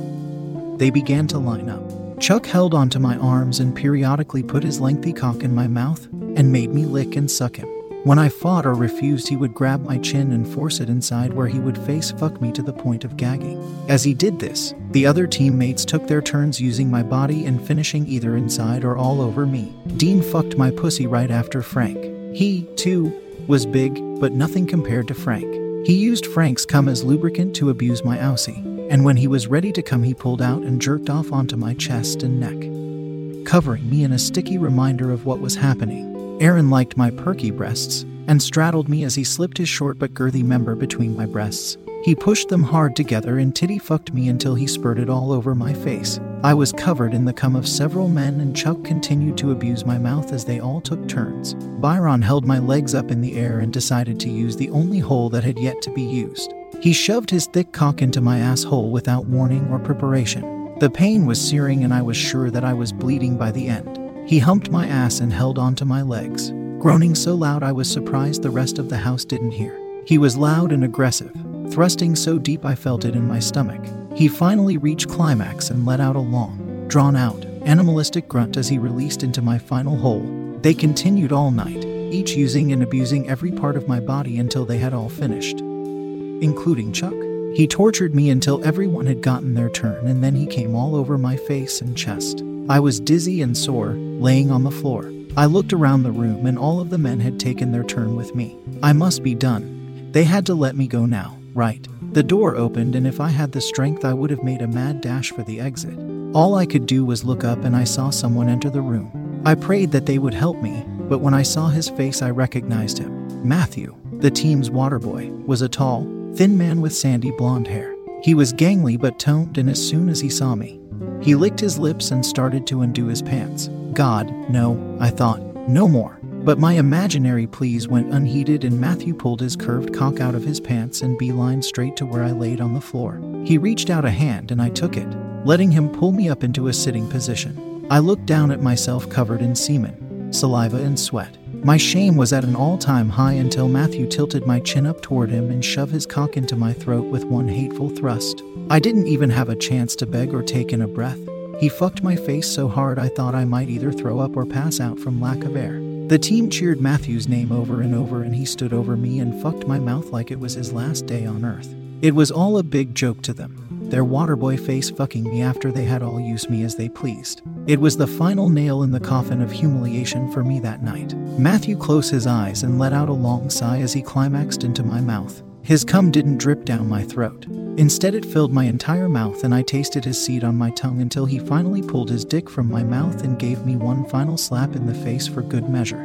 They 0.77 0.91
began 0.91 1.27
to 1.29 1.39
line 1.39 1.71
up. 1.71 2.21
Chuck 2.21 2.45
held 2.45 2.75
onto 2.75 2.99
my 2.99 3.17
arms 3.17 3.61
and 3.61 3.75
periodically 3.75 4.43
put 4.43 4.65
his 4.65 4.83
lengthy 4.83 5.15
cock 5.15 5.43
in 5.43 5.55
my 5.55 5.67
mouth 5.67 6.07
and 6.37 6.53
made 6.53 6.75
me 6.75 6.85
lick 6.85 7.17
and 7.17 7.31
suck 7.31 7.57
him. 7.57 7.74
When 8.05 8.19
I 8.19 8.29
fought 8.29 8.67
or 8.67 8.75
refused, 8.75 9.29
he 9.29 9.37
would 9.37 9.55
grab 9.55 9.83
my 9.83 9.97
chin 9.97 10.33
and 10.33 10.47
force 10.47 10.79
it 10.81 10.91
inside 10.91 11.33
where 11.33 11.47
he 11.47 11.59
would 11.59 11.79
face 11.79 12.11
fuck 12.11 12.39
me 12.39 12.53
to 12.53 12.61
the 12.61 12.71
point 12.71 13.03
of 13.03 13.17
gagging. 13.17 13.59
As 13.89 14.05
he 14.05 14.13
did 14.13 14.39
this, 14.39 14.75
the 14.91 15.07
other 15.07 15.27
teammates 15.27 15.87
took 15.87 16.07
their 16.07 16.21
turns 16.21 16.61
using 16.61 16.91
my 16.91 17.03
body 17.03 17.47
and 17.47 17.67
finishing 17.67 18.07
either 18.07 18.37
inside 18.37 18.85
or 18.85 18.99
all 18.99 19.23
over 19.23 19.47
me. 19.47 19.73
Dean 19.97 20.21
fucked 20.21 20.59
my 20.59 20.71
pussy 20.71 21.07
right 21.07 21.31
after 21.31 21.63
Frank. 21.63 21.97
He, 22.37 22.65
too, 22.77 23.11
was 23.47 23.65
big, 23.65 23.95
but 24.21 24.33
nothing 24.33 24.67
compared 24.67 25.09
to 25.09 25.15
Frank. 25.15 25.87
He 25.87 25.95
used 25.95 26.27
Frank's 26.27 26.67
cum 26.67 26.91
as 26.91 27.05
lubricant 27.05 27.57
to 27.57 27.71
abuse 27.71 28.05
my 28.05 28.21
ousie, 28.21 28.63
and 28.91 29.07
when 29.07 29.17
he 29.17 29.29
was 29.29 29.47
ready 29.47 29.73
to 29.73 29.83
come, 29.83 30.03
he 30.03 30.13
pulled 30.13 30.43
out 30.43 30.61
and 30.61 30.79
jerked 30.79 31.09
off 31.09 31.33
onto 31.33 31.57
my 31.57 31.73
chest 31.73 32.23
and 32.23 32.39
neck, 32.39 33.47
covering 33.47 33.89
me 33.89 34.05
in 34.05 34.13
a 34.13 34.19
sticky 34.19 34.59
reminder 34.59 35.11
of 35.11 35.25
what 35.25 35.41
was 35.41 35.55
happening. 35.55 36.14
Aaron 36.41 36.69
liked 36.69 36.97
my 36.97 37.11
perky 37.11 37.51
breasts 37.51 38.05
and 38.27 38.43
straddled 38.43 38.89
me 38.89 39.05
as 39.05 39.15
he 39.15 39.25
slipped 39.25 39.59
his 39.59 39.69
short 39.69 39.99
but 39.99 40.15
girthy 40.15 40.43
member 40.43 40.75
between 40.75 41.17
my 41.17 41.27
breasts. 41.27 41.77
He 42.03 42.15
pushed 42.15 42.49
them 42.49 42.63
hard 42.63 42.97
together 42.97 43.39
and 43.39 43.55
titty 43.55 43.79
fucked 43.79 44.13
me 44.13 44.29
until 44.29 44.55
he 44.55 44.67
spurted 44.67 45.09
all 45.09 45.33
over 45.33 45.55
my 45.55 45.73
face. 45.73 46.21
I 46.43 46.53
was 46.53 46.73
covered 46.73 47.15
in 47.15 47.25
the 47.25 47.33
cum 47.33 47.57
of 47.57 47.67
several 47.67 48.09
men, 48.09 48.41
and 48.41 48.55
Chuck 48.55 48.85
continued 48.85 49.39
to 49.39 49.53
abuse 49.53 49.87
my 49.87 49.97
mouth 49.97 50.33
as 50.33 50.45
they 50.45 50.61
all 50.61 50.83
took 50.83 51.09
turns. 51.09 51.55
Byron 51.55 52.21
held 52.21 52.45
my 52.45 52.59
legs 52.59 52.95
up 52.95 53.11
in 53.11 53.23
the 53.23 53.37
air 53.37 53.61
and 53.61 53.73
decided 53.73 54.21
to 54.21 54.29
use 54.29 54.57
the 54.57 54.69
only 54.71 54.99
hole 54.99 55.31
that 55.31 55.45
had 55.45 55.59
yet 55.59 55.81
to 55.81 55.91
be 55.95 56.03
used. 56.03 56.53
He 56.81 56.93
shoved 56.93 57.31
his 57.31 57.47
thick 57.47 57.73
cock 57.73 58.03
into 58.03 58.21
my 58.21 58.39
asshole 58.39 58.91
without 58.91 59.25
warning 59.25 59.67
or 59.71 59.79
preparation. 59.79 60.77
The 60.81 60.91
pain 60.91 61.25
was 61.25 61.41
searing, 61.41 61.85
and 61.85 61.95
I 61.95 62.03
was 62.03 62.17
sure 62.19 62.51
that 62.51 62.65
I 62.65 62.75
was 62.75 62.93
bleeding 62.93 63.39
by 63.39 63.51
the 63.51 63.69
end. 63.69 64.04
He 64.27 64.39
humped 64.39 64.71
my 64.71 64.87
ass 64.87 65.21
and 65.21 65.31
held 65.31 65.59
onto 65.59 65.85
my 65.85 66.01
legs, 66.01 66.51
groaning 66.79 67.15
so 67.15 67.35
loud 67.35 67.63
I 67.63 67.73
was 67.73 67.91
surprised 67.91 68.43
the 68.43 68.51
rest 68.51 68.79
of 68.79 68.89
the 68.89 68.97
house 68.97 69.23
didn't 69.23 69.51
hear. 69.51 69.79
He 70.07 70.17
was 70.17 70.37
loud 70.37 70.73
and 70.73 70.83
aggressive, 70.83 71.33
thrusting 71.71 72.17
so 72.17 72.39
deep 72.39 72.65
I 72.65 72.75
felt 72.75 73.05
it 73.05 73.15
in 73.15 73.29
my 73.29 73.39
stomach. 73.39 73.85
He 74.17 74.29
finally 74.29 74.79
reached 74.79 75.11
climax 75.11 75.69
and 75.69 75.85
let 75.85 76.01
out 76.01 76.17
a 76.17 76.21
long, 76.21 76.87
drawn 76.89 77.17
out, 77.17 77.45
animalistic 77.67 78.27
grunt 78.27 78.57
as 78.57 78.67
he 78.67 78.79
released 78.79 79.23
into 79.23 79.43
my 79.43 79.59
final 79.59 79.97
hole. 79.97 80.27
They 80.63 80.73
continued 80.73 81.33
all 81.33 81.51
night, 81.51 81.85
each 81.85 82.35
using 82.35 82.73
and 82.73 82.83
abusing 82.83 83.29
every 83.29 83.53
part 83.53 83.77
of 83.77 83.89
my 83.89 84.01
body 84.01 84.39
until 84.39 84.65
they 84.65 84.79
had 84.79 84.95
all 84.95 85.11
finished, 85.11 85.61
including 85.61 86.95
Chuck. 86.95 87.15
He 87.55 87.67
tortured 87.67 88.15
me 88.15 88.31
until 88.31 88.65
everyone 88.65 89.05
had 89.05 89.21
gotten 89.21 89.53
their 89.53 89.69
turn, 89.69 90.07
and 90.07 90.25
then 90.25 90.35
he 90.35 90.47
came 90.47 90.75
all 90.75 90.97
over 90.97 91.19
my 91.19 91.37
face 91.37 91.83
and 91.83 91.95
chest. 91.95 92.43
I 92.67 92.81
was 92.81 92.99
dizzy 92.99 93.43
and 93.43 93.55
sore, 93.55 93.93
laying 93.93 94.51
on 94.51 94.65
the 94.65 94.71
floor. 94.71 95.13
I 95.37 95.45
looked 95.45 95.75
around 95.75 96.03
the 96.03 96.13
room, 96.13 96.47
and 96.47 96.59
all 96.59 96.81
of 96.81 96.89
the 96.89 96.97
men 96.97 97.21
had 97.21 97.39
taken 97.39 97.73
their 97.73 97.83
turn 97.83 98.17
with 98.17 98.35
me. 98.35 98.57
I 98.83 98.95
must 98.95 99.23
be 99.23 99.35
done. 99.35 100.09
They 100.13 100.25
had 100.25 100.47
to 100.47 100.55
let 100.55 100.75
me 100.75 100.87
go 100.87 101.05
now, 101.05 101.37
right? 101.53 101.87
The 102.15 102.23
door 102.23 102.57
opened, 102.57 102.97
and 102.97 103.07
if 103.07 103.21
I 103.21 103.29
had 103.29 103.53
the 103.53 103.61
strength, 103.61 104.03
I 104.05 104.15
would 104.15 104.31
have 104.31 104.43
made 104.43 104.63
a 104.63 104.67
mad 104.67 105.03
dash 105.03 105.31
for 105.31 105.43
the 105.43 105.61
exit. 105.61 105.99
All 106.33 106.55
I 106.55 106.65
could 106.65 106.87
do 106.87 107.05
was 107.05 107.23
look 107.23 107.45
up, 107.45 107.65
and 107.65 107.77
I 107.77 107.85
saw 107.85 108.09
someone 108.09 108.49
enter 108.49 108.71
the 108.71 108.81
room. 108.81 109.43
I 109.45 109.57
prayed 109.57 109.91
that 109.91 110.07
they 110.07 110.19
would 110.19 110.33
help 110.33 110.63
me, 110.63 110.85
but 111.01 111.19
when 111.19 111.35
I 111.35 111.43
saw 111.43 111.69
his 111.69 111.91
face, 111.91 112.23
I 112.23 112.31
recognized 112.31 112.97
him. 112.97 113.47
Matthew, 113.47 113.95
the 114.21 114.31
team's 114.31 114.71
water 114.71 114.99
boy, 114.99 115.29
was 115.45 115.61
a 115.61 115.69
tall, 115.69 116.05
thin 116.35 116.57
man 116.57 116.81
with 116.81 116.95
sandy 116.95 117.31
blonde 117.33 117.67
hair. 117.67 117.95
He 118.23 118.33
was 118.33 118.55
gangly 118.55 118.99
but 118.99 119.19
toned, 119.19 119.59
and 119.59 119.69
as 119.69 119.87
soon 119.87 120.09
as 120.09 120.21
he 120.21 120.31
saw 120.31 120.55
me, 120.55 120.81
he 121.21 121.35
licked 121.35 121.61
his 121.61 121.79
lips 121.79 122.11
and 122.11 122.25
started 122.25 122.67
to 122.67 122.83
undo 122.83 123.07
his 123.07 123.23
pants. 123.23 123.69
God, 123.93 124.31
no, 124.51 124.97
I 125.01 125.11
thought, 125.11 125.41
no 125.69 125.89
more. 125.89 126.19
But 126.23 126.59
my 126.59 126.75
imaginary 126.75 127.47
pleas 127.47 127.89
went 127.89 128.13
unheeded, 128.13 128.65
and 128.65 128.79
Matthew 128.79 129.15
pulled 129.15 129.41
his 129.41 129.57
curved 129.57 129.95
cock 129.95 130.21
out 130.21 130.35
of 130.35 130.45
his 130.45 130.61
pants 130.61 131.01
and 131.01 131.19
beelined 131.19 131.65
straight 131.65 131.97
to 131.97 132.05
where 132.05 132.23
I 132.23 132.33
laid 132.33 132.61
on 132.61 132.75
the 132.75 132.81
floor. 132.83 133.21
He 133.47 133.57
reached 133.57 133.89
out 133.89 134.05
a 134.05 134.11
hand, 134.11 134.51
and 134.51 134.61
I 134.61 134.69
took 134.69 134.99
it, 134.99 135.09
letting 135.47 135.71
him 135.71 135.89
pull 135.89 136.13
me 136.13 136.29
up 136.29 136.45
into 136.45 136.69
a 136.69 136.73
sitting 136.75 137.09
position. 137.09 137.87
I 137.91 138.01
looked 138.01 138.27
down 138.27 138.51
at 138.51 138.61
myself 138.61 139.09
covered 139.09 139.41
in 139.41 139.55
semen, 139.55 140.33
saliva, 140.33 140.77
and 140.77 141.01
sweat. 141.01 141.39
My 141.65 141.79
shame 141.79 142.17
was 142.17 142.35
at 142.35 142.45
an 142.45 142.55
all 142.55 142.77
time 142.77 143.09
high 143.09 143.33
until 143.33 143.71
Matthew 143.71 144.07
tilted 144.07 144.47
my 144.47 144.61
chin 144.61 144.85
up 144.85 145.01
toward 145.01 145.31
him 145.31 145.51
and 145.51 145.65
shoved 145.65 145.93
his 145.93 146.05
cock 146.05 146.37
into 146.37 146.57
my 146.57 146.75
throat 146.75 147.07
with 147.07 147.25
one 147.25 147.49
hateful 147.49 147.89
thrust. 147.89 148.43
I 148.69 148.79
didn't 148.79 149.07
even 149.07 149.31
have 149.31 149.49
a 149.49 149.57
chance 149.57 149.97
to 149.97 150.07
beg 150.07 150.35
or 150.35 150.43
take 150.43 150.75
in 150.75 150.83
a 150.83 150.87
breath. 150.87 151.19
He 151.59 151.71
fucked 151.71 152.03
my 152.03 152.17
face 152.17 152.47
so 152.47 152.69
hard 152.69 152.99
I 152.99 153.09
thought 153.09 153.35
I 153.35 153.47
might 153.47 153.71
either 153.71 153.93
throw 153.93 154.21
up 154.21 154.37
or 154.37 154.45
pass 154.45 154.79
out 154.79 155.01
from 155.01 155.23
lack 155.23 155.43
of 155.45 155.57
air. 155.57 155.81
The 156.09 156.19
team 156.19 156.51
cheered 156.51 156.83
Matthew's 156.83 157.29
name 157.29 157.51
over 157.51 157.81
and 157.81 157.95
over, 157.95 158.23
and 158.23 158.35
he 158.35 158.45
stood 158.45 158.75
over 158.75 158.95
me 158.95 159.21
and 159.21 159.41
fucked 159.41 159.67
my 159.67 159.79
mouth 159.79 160.11
like 160.11 160.31
it 160.31 160.41
was 160.41 160.53
his 160.53 160.71
last 160.71 161.07
day 161.07 161.25
on 161.25 161.47
earth. 161.47 161.75
It 162.03 162.15
was 162.15 162.31
all 162.31 162.59
a 162.59 162.63
big 162.63 162.95
joke 162.95 163.23
to 163.23 163.33
them, 163.33 163.67
their 163.91 164.05
waterboy 164.05 164.61
face 164.61 164.91
fucking 164.91 165.25
me 165.25 165.43
after 165.43 165.71
they 165.71 165.85
had 165.85 166.03
all 166.03 166.21
used 166.21 166.51
me 166.51 166.63
as 166.63 166.77
they 166.77 166.89
pleased. 166.89 167.43
It 167.67 167.81
was 167.81 167.97
the 167.97 168.07
final 168.07 168.49
nail 168.49 168.83
in 168.83 168.91
the 168.91 169.01
coffin 169.01 169.41
of 169.41 169.53
humiliation 169.53 170.31
for 170.33 170.45
me 170.45 170.61
that 170.61 170.83
night. 170.83 171.15
Matthew 171.39 171.77
closed 171.77 172.11
his 172.11 172.27
eyes 172.27 172.63
and 172.63 172.79
let 172.79 172.93
out 172.93 173.09
a 173.09 173.13
long 173.13 173.51
sigh 173.51 173.79
as 173.79 173.93
he 173.93 174.03
climaxed 174.03 174.65
into 174.65 174.83
my 174.83 175.01
mouth. 175.01 175.43
His 175.63 175.83
cum 175.83 176.11
didn't 176.11 176.39
drip 176.39 176.67
down 176.67 176.89
my 176.91 177.03
throat. 177.03 177.47
Instead, 177.79 178.15
it 178.15 178.27
filled 178.27 178.53
my 178.53 178.65
entire 178.65 179.09
mouth, 179.09 179.45
and 179.45 179.55
I 179.55 179.63
tasted 179.63 180.05
his 180.05 180.23
seed 180.23 180.45
on 180.45 180.57
my 180.57 180.71
tongue 180.71 181.01
until 181.01 181.25
he 181.25 181.39
finally 181.39 181.81
pulled 181.81 182.11
his 182.11 182.25
dick 182.25 182.51
from 182.51 182.71
my 182.71 182.85
mouth 182.85 183.25
and 183.25 183.39
gave 183.39 183.65
me 183.65 183.75
one 183.75 184.05
final 184.05 184.37
slap 184.37 184.77
in 184.77 184.87
the 184.87 184.95
face 184.95 185.27
for 185.27 185.41
good 185.41 185.71
measure. 185.71 186.05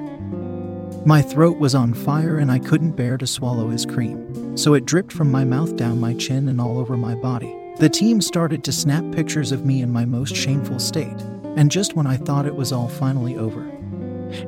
My 1.05 1.21
throat 1.21 1.59
was 1.59 1.75
on 1.75 1.93
fire, 1.93 2.37
and 2.37 2.49
I 2.49 2.59
couldn't 2.59 2.95
bear 2.95 3.17
to 3.17 3.27
swallow 3.27 3.69
his 3.69 3.85
cream, 3.85 4.38
so 4.59 4.73
it 4.73 4.85
dripped 4.85 5.13
from 5.13 5.31
my 5.31 5.45
mouth 5.45 5.77
down 5.77 5.99
my 5.99 6.13
chin 6.15 6.49
and 6.49 6.59
all 6.59 6.77
over 6.77 6.97
my 6.97 7.15
body. 7.15 7.55
The 7.77 7.87
team 7.87 8.19
started 8.19 8.61
to 8.65 8.73
snap 8.73 9.05
pictures 9.15 9.53
of 9.53 9.65
me 9.65 9.81
in 9.81 9.89
my 9.89 10.03
most 10.03 10.35
shameful 10.35 10.79
state, 10.79 11.21
and 11.55 11.71
just 11.71 11.95
when 11.95 12.05
I 12.05 12.17
thought 12.17 12.45
it 12.45 12.55
was 12.55 12.73
all 12.73 12.89
finally 12.89 13.37
over, 13.37 13.63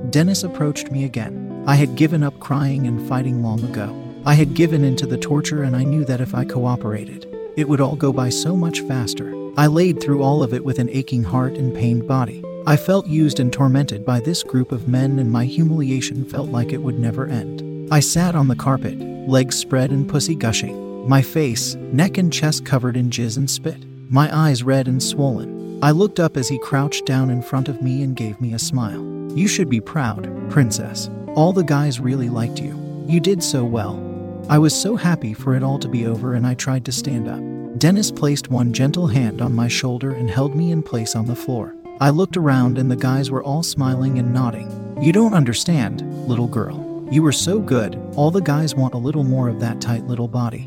Dennis 0.10 0.44
approached 0.44 0.92
me 0.92 1.06
again. 1.06 1.64
I 1.66 1.76
had 1.76 1.96
given 1.96 2.24
up 2.24 2.38
crying 2.42 2.88
and 2.88 3.08
fighting 3.08 3.42
long 3.42 3.64
ago. 3.64 3.98
I 4.26 4.34
had 4.34 4.54
given 4.54 4.84
in 4.84 4.98
to 4.98 5.08
the 5.08 5.18
torture, 5.18 5.64
and 5.64 5.78
I 5.78 5.86
knew 5.86 6.04
that 6.04 6.20
if 6.20 6.36
I 6.36 6.44
cooperated, 6.44 7.26
it 7.56 7.70
would 7.70 7.80
all 7.80 7.96
go 7.96 8.12
by 8.12 8.30
so 8.30 8.58
much 8.58 8.82
faster. 8.82 9.34
I 9.56 9.68
laid 9.68 10.02
through 10.02 10.24
all 10.24 10.44
of 10.44 10.54
it 10.54 10.66
with 10.66 10.78
an 10.78 10.90
aching 10.90 11.24
heart 11.24 11.54
and 11.54 11.74
pained 11.74 12.06
body. 12.06 12.44
I 12.68 12.76
felt 12.76 13.08
used 13.08 13.40
and 13.40 13.52
tormented 13.52 14.06
by 14.06 14.20
this 14.20 14.44
group 14.44 14.74
of 14.74 14.90
men, 14.90 15.20
and 15.20 15.32
my 15.32 15.46
humiliation 15.46 16.26
felt 16.26 16.50
like 16.50 16.74
it 16.74 16.82
would 16.82 17.00
never 17.00 17.28
end. 17.28 17.71
I 17.92 18.00
sat 18.00 18.36
on 18.36 18.48
the 18.48 18.56
carpet, 18.56 18.98
legs 19.28 19.58
spread 19.58 19.92
and 19.92 20.08
pussy 20.08 20.34
gushing, 20.34 21.10
my 21.10 21.22
face, 21.22 21.76
neck, 21.76 22.18
and 22.18 22.32
chest 22.32 22.66
covered 22.66 22.96
in 22.96 23.10
jizz 23.10 23.36
and 23.36 23.52
spit, 23.52 23.84
my 24.10 24.34
eyes 24.34 24.64
red 24.64 24.88
and 24.88 25.04
swollen. 25.04 25.78
I 25.84 25.92
looked 25.92 26.18
up 26.18 26.38
as 26.38 26.48
he 26.48 26.58
crouched 26.58 27.06
down 27.06 27.30
in 27.30 27.42
front 27.42 27.68
of 27.68 27.82
me 27.82 28.02
and 28.02 28.16
gave 28.16 28.40
me 28.40 28.54
a 28.54 28.60
smile. 28.60 29.06
You 29.36 29.46
should 29.46 29.70
be 29.70 29.82
proud, 29.82 30.32
princess. 30.50 31.10
All 31.36 31.52
the 31.52 31.66
guys 31.66 32.00
really 32.00 32.30
liked 32.30 32.62
you. 32.62 33.06
You 33.10 33.20
did 33.20 33.44
so 33.44 33.66
well. 33.66 34.00
I 34.48 34.58
was 34.58 34.74
so 34.74 34.96
happy 34.96 35.34
for 35.34 35.54
it 35.54 35.62
all 35.62 35.78
to 35.80 35.90
be 35.90 36.06
over 36.06 36.36
and 36.36 36.48
I 36.48 36.54
tried 36.54 36.86
to 36.86 36.94
stand 36.94 37.28
up. 37.28 37.78
Dennis 37.78 38.10
placed 38.10 38.50
one 38.50 38.72
gentle 38.72 39.08
hand 39.08 39.42
on 39.42 39.54
my 39.54 39.68
shoulder 39.68 40.12
and 40.12 40.30
held 40.30 40.56
me 40.56 40.72
in 40.72 40.82
place 40.82 41.14
on 41.14 41.26
the 41.26 41.36
floor. 41.36 41.76
I 42.00 42.12
looked 42.12 42.38
around 42.38 42.78
and 42.78 42.90
the 42.90 42.96
guys 42.96 43.30
were 43.30 43.44
all 43.44 43.64
smiling 43.64 44.18
and 44.18 44.34
nodding. 44.34 44.98
You 45.02 45.12
don't 45.12 45.34
understand, 45.34 46.04
little 46.26 46.48
girl. 46.48 46.91
You 47.12 47.22
were 47.22 47.34
so 47.34 47.60
good, 47.60 48.02
all 48.16 48.32
the 48.32 48.40
guys 48.40 48.74
want 48.74 48.94
a 48.94 48.98
little 48.98 49.26
more 49.26 49.50
of 49.50 49.60
that 49.60 49.82
tight 49.82 50.08
little 50.08 50.30
body. 50.30 50.64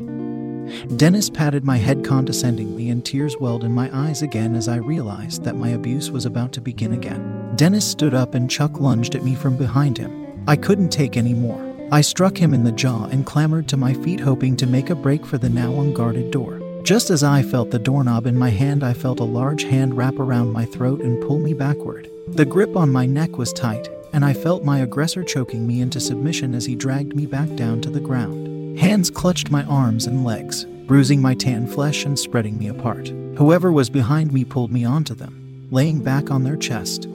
Dennis 0.95 1.27
patted 1.27 1.65
my 1.65 1.77
head 1.77 2.05
condescendingly 2.05 2.91
and 2.91 3.03
tears 3.03 3.35
welled 3.39 3.63
in 3.63 3.71
my 3.71 3.89
eyes 3.91 4.21
again 4.21 4.53
as 4.55 4.67
I 4.67 4.75
realized 4.75 5.43
that 5.43 5.55
my 5.55 5.69
abuse 5.69 6.11
was 6.11 6.27
about 6.27 6.51
to 6.51 6.61
begin 6.61 6.93
again. 6.93 7.53
Dennis 7.55 7.83
stood 7.83 8.13
up 8.13 8.35
and 8.35 8.47
Chuck 8.47 8.79
lunged 8.79 9.15
at 9.15 9.23
me 9.23 9.33
from 9.33 9.57
behind 9.57 9.97
him. 9.97 10.43
I 10.47 10.55
couldn't 10.55 10.89
take 10.89 11.17
any 11.17 11.33
more. 11.33 11.75
I 11.91 12.01
struck 12.01 12.37
him 12.37 12.53
in 12.53 12.63
the 12.63 12.71
jaw 12.71 13.05
and 13.05 13.25
clambered 13.25 13.67
to 13.69 13.77
my 13.77 13.95
feet, 13.95 14.19
hoping 14.19 14.55
to 14.57 14.67
make 14.67 14.91
a 14.91 14.95
break 14.95 15.25
for 15.25 15.39
the 15.39 15.49
now 15.49 15.79
unguarded 15.81 16.29
door. 16.29 16.61
Just 16.83 17.09
as 17.09 17.23
I 17.23 17.41
felt 17.41 17.71
the 17.71 17.79
doorknob 17.79 18.27
in 18.27 18.37
my 18.37 18.51
hand, 18.51 18.83
I 18.83 18.93
felt 18.93 19.19
a 19.19 19.23
large 19.23 19.63
hand 19.63 19.97
wrap 19.97 20.19
around 20.19 20.51
my 20.51 20.65
throat 20.65 21.01
and 21.01 21.19
pull 21.23 21.39
me 21.39 21.55
backward. 21.55 22.07
The 22.27 22.45
grip 22.45 22.75
on 22.75 22.91
my 22.91 23.07
neck 23.07 23.39
was 23.39 23.51
tight, 23.51 23.89
and 24.15 24.23
I 24.23 24.33
felt 24.33 24.63
my 24.63 24.79
aggressor 24.79 25.25
choking 25.25 25.67
me 25.67 25.81
into 25.81 25.99
submission 25.99 26.55
as 26.55 26.65
he 26.65 26.73
dragged 26.73 27.13
me 27.13 27.25
back 27.25 27.53
down 27.57 27.81
to 27.81 27.89
the 27.89 27.99
ground. 27.99 28.79
Hands 28.79 29.09
clutched 29.09 29.51
my 29.51 29.65
arms 29.65 30.07
and 30.07 30.23
legs, 30.23 30.63
bruising 30.87 31.21
my 31.21 31.33
tan 31.33 31.67
flesh 31.67 32.05
and 32.05 32.17
spreading 32.17 32.57
me 32.57 32.69
apart. 32.69 33.09
Whoever 33.37 33.73
was 33.73 33.89
behind 33.89 34.31
me 34.31 34.45
pulled 34.45 34.71
me 34.71 34.85
onto 34.85 35.15
them, 35.15 35.67
laying 35.69 36.01
back 36.01 36.31
on 36.31 36.45
their 36.45 36.55
chest, 36.55 37.09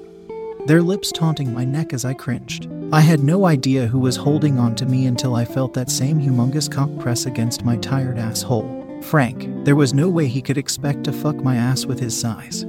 their 0.67 0.83
lips 0.83 1.11
taunting 1.11 1.55
my 1.55 1.65
neck 1.65 1.95
as 1.95 2.05
I 2.05 2.13
cringed. 2.13 2.69
I 2.93 3.01
had 3.01 3.25
no 3.25 3.47
idea 3.47 3.87
who 3.87 3.99
was 3.99 4.17
holding 4.17 4.59
on 4.59 4.75
to 4.75 4.85
me 4.85 5.07
until 5.07 5.35
I 5.35 5.47
felt 5.47 5.73
that 5.73 5.89
same 5.91 6.21
humongous 6.21 6.71
cock 6.71 6.91
press 6.99 7.25
against 7.25 7.65
my 7.65 7.79
tired 7.79 8.19
asshole. 8.19 9.01
Frank, 9.05 9.65
there 9.65 9.75
was 9.75 9.95
no 9.95 10.11
way 10.11 10.27
he 10.27 10.43
could 10.43 10.59
expect 10.59 11.05
to 11.05 11.15
fuck 11.15 11.37
my 11.37 11.57
ass 11.57 11.87
with 11.87 11.99
his 11.99 12.19
size. 12.21 12.67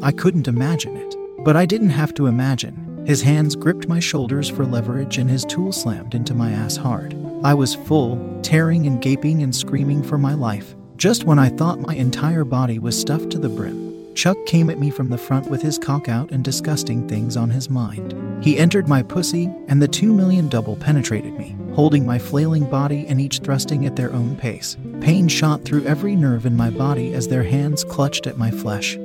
I 0.00 0.12
couldn't 0.12 0.46
imagine 0.46 0.96
it. 0.96 1.16
But 1.44 1.56
I 1.56 1.66
didn't 1.66 1.90
have 1.90 2.14
to 2.14 2.26
imagine. 2.26 2.87
His 3.08 3.22
hands 3.22 3.56
gripped 3.56 3.88
my 3.88 4.00
shoulders 4.00 4.50
for 4.50 4.66
leverage 4.66 5.16
and 5.16 5.30
his 5.30 5.46
tool 5.46 5.72
slammed 5.72 6.14
into 6.14 6.34
my 6.34 6.50
ass 6.50 6.76
hard. 6.76 7.16
I 7.42 7.54
was 7.54 7.74
full, 7.74 8.38
tearing 8.42 8.86
and 8.86 9.00
gaping 9.00 9.42
and 9.42 9.56
screaming 9.56 10.02
for 10.02 10.18
my 10.18 10.34
life. 10.34 10.76
Just 10.98 11.24
when 11.24 11.38
I 11.38 11.48
thought 11.48 11.80
my 11.80 11.94
entire 11.94 12.44
body 12.44 12.78
was 12.78 13.00
stuffed 13.00 13.30
to 13.30 13.38
the 13.38 13.48
brim, 13.48 14.14
Chuck 14.14 14.36
came 14.44 14.68
at 14.68 14.78
me 14.78 14.90
from 14.90 15.08
the 15.08 15.16
front 15.16 15.48
with 15.48 15.62
his 15.62 15.78
cock 15.78 16.10
out 16.10 16.32
and 16.32 16.44
disgusting 16.44 17.08
things 17.08 17.34
on 17.34 17.48
his 17.48 17.70
mind. 17.70 18.14
He 18.44 18.58
entered 18.58 18.88
my 18.88 19.02
pussy, 19.02 19.50
and 19.68 19.80
the 19.80 19.88
two 19.88 20.12
million 20.12 20.48
double 20.48 20.76
penetrated 20.76 21.32
me, 21.32 21.56
holding 21.72 22.04
my 22.04 22.18
flailing 22.18 22.68
body 22.68 23.06
and 23.08 23.22
each 23.22 23.38
thrusting 23.38 23.86
at 23.86 23.96
their 23.96 24.12
own 24.12 24.36
pace. 24.36 24.76
Pain 25.00 25.28
shot 25.28 25.64
through 25.64 25.86
every 25.86 26.14
nerve 26.14 26.44
in 26.44 26.54
my 26.54 26.68
body 26.68 27.14
as 27.14 27.26
their 27.26 27.44
hands 27.44 27.84
clutched 27.84 28.26
at 28.26 28.36
my 28.36 28.50
flesh, 28.50 28.98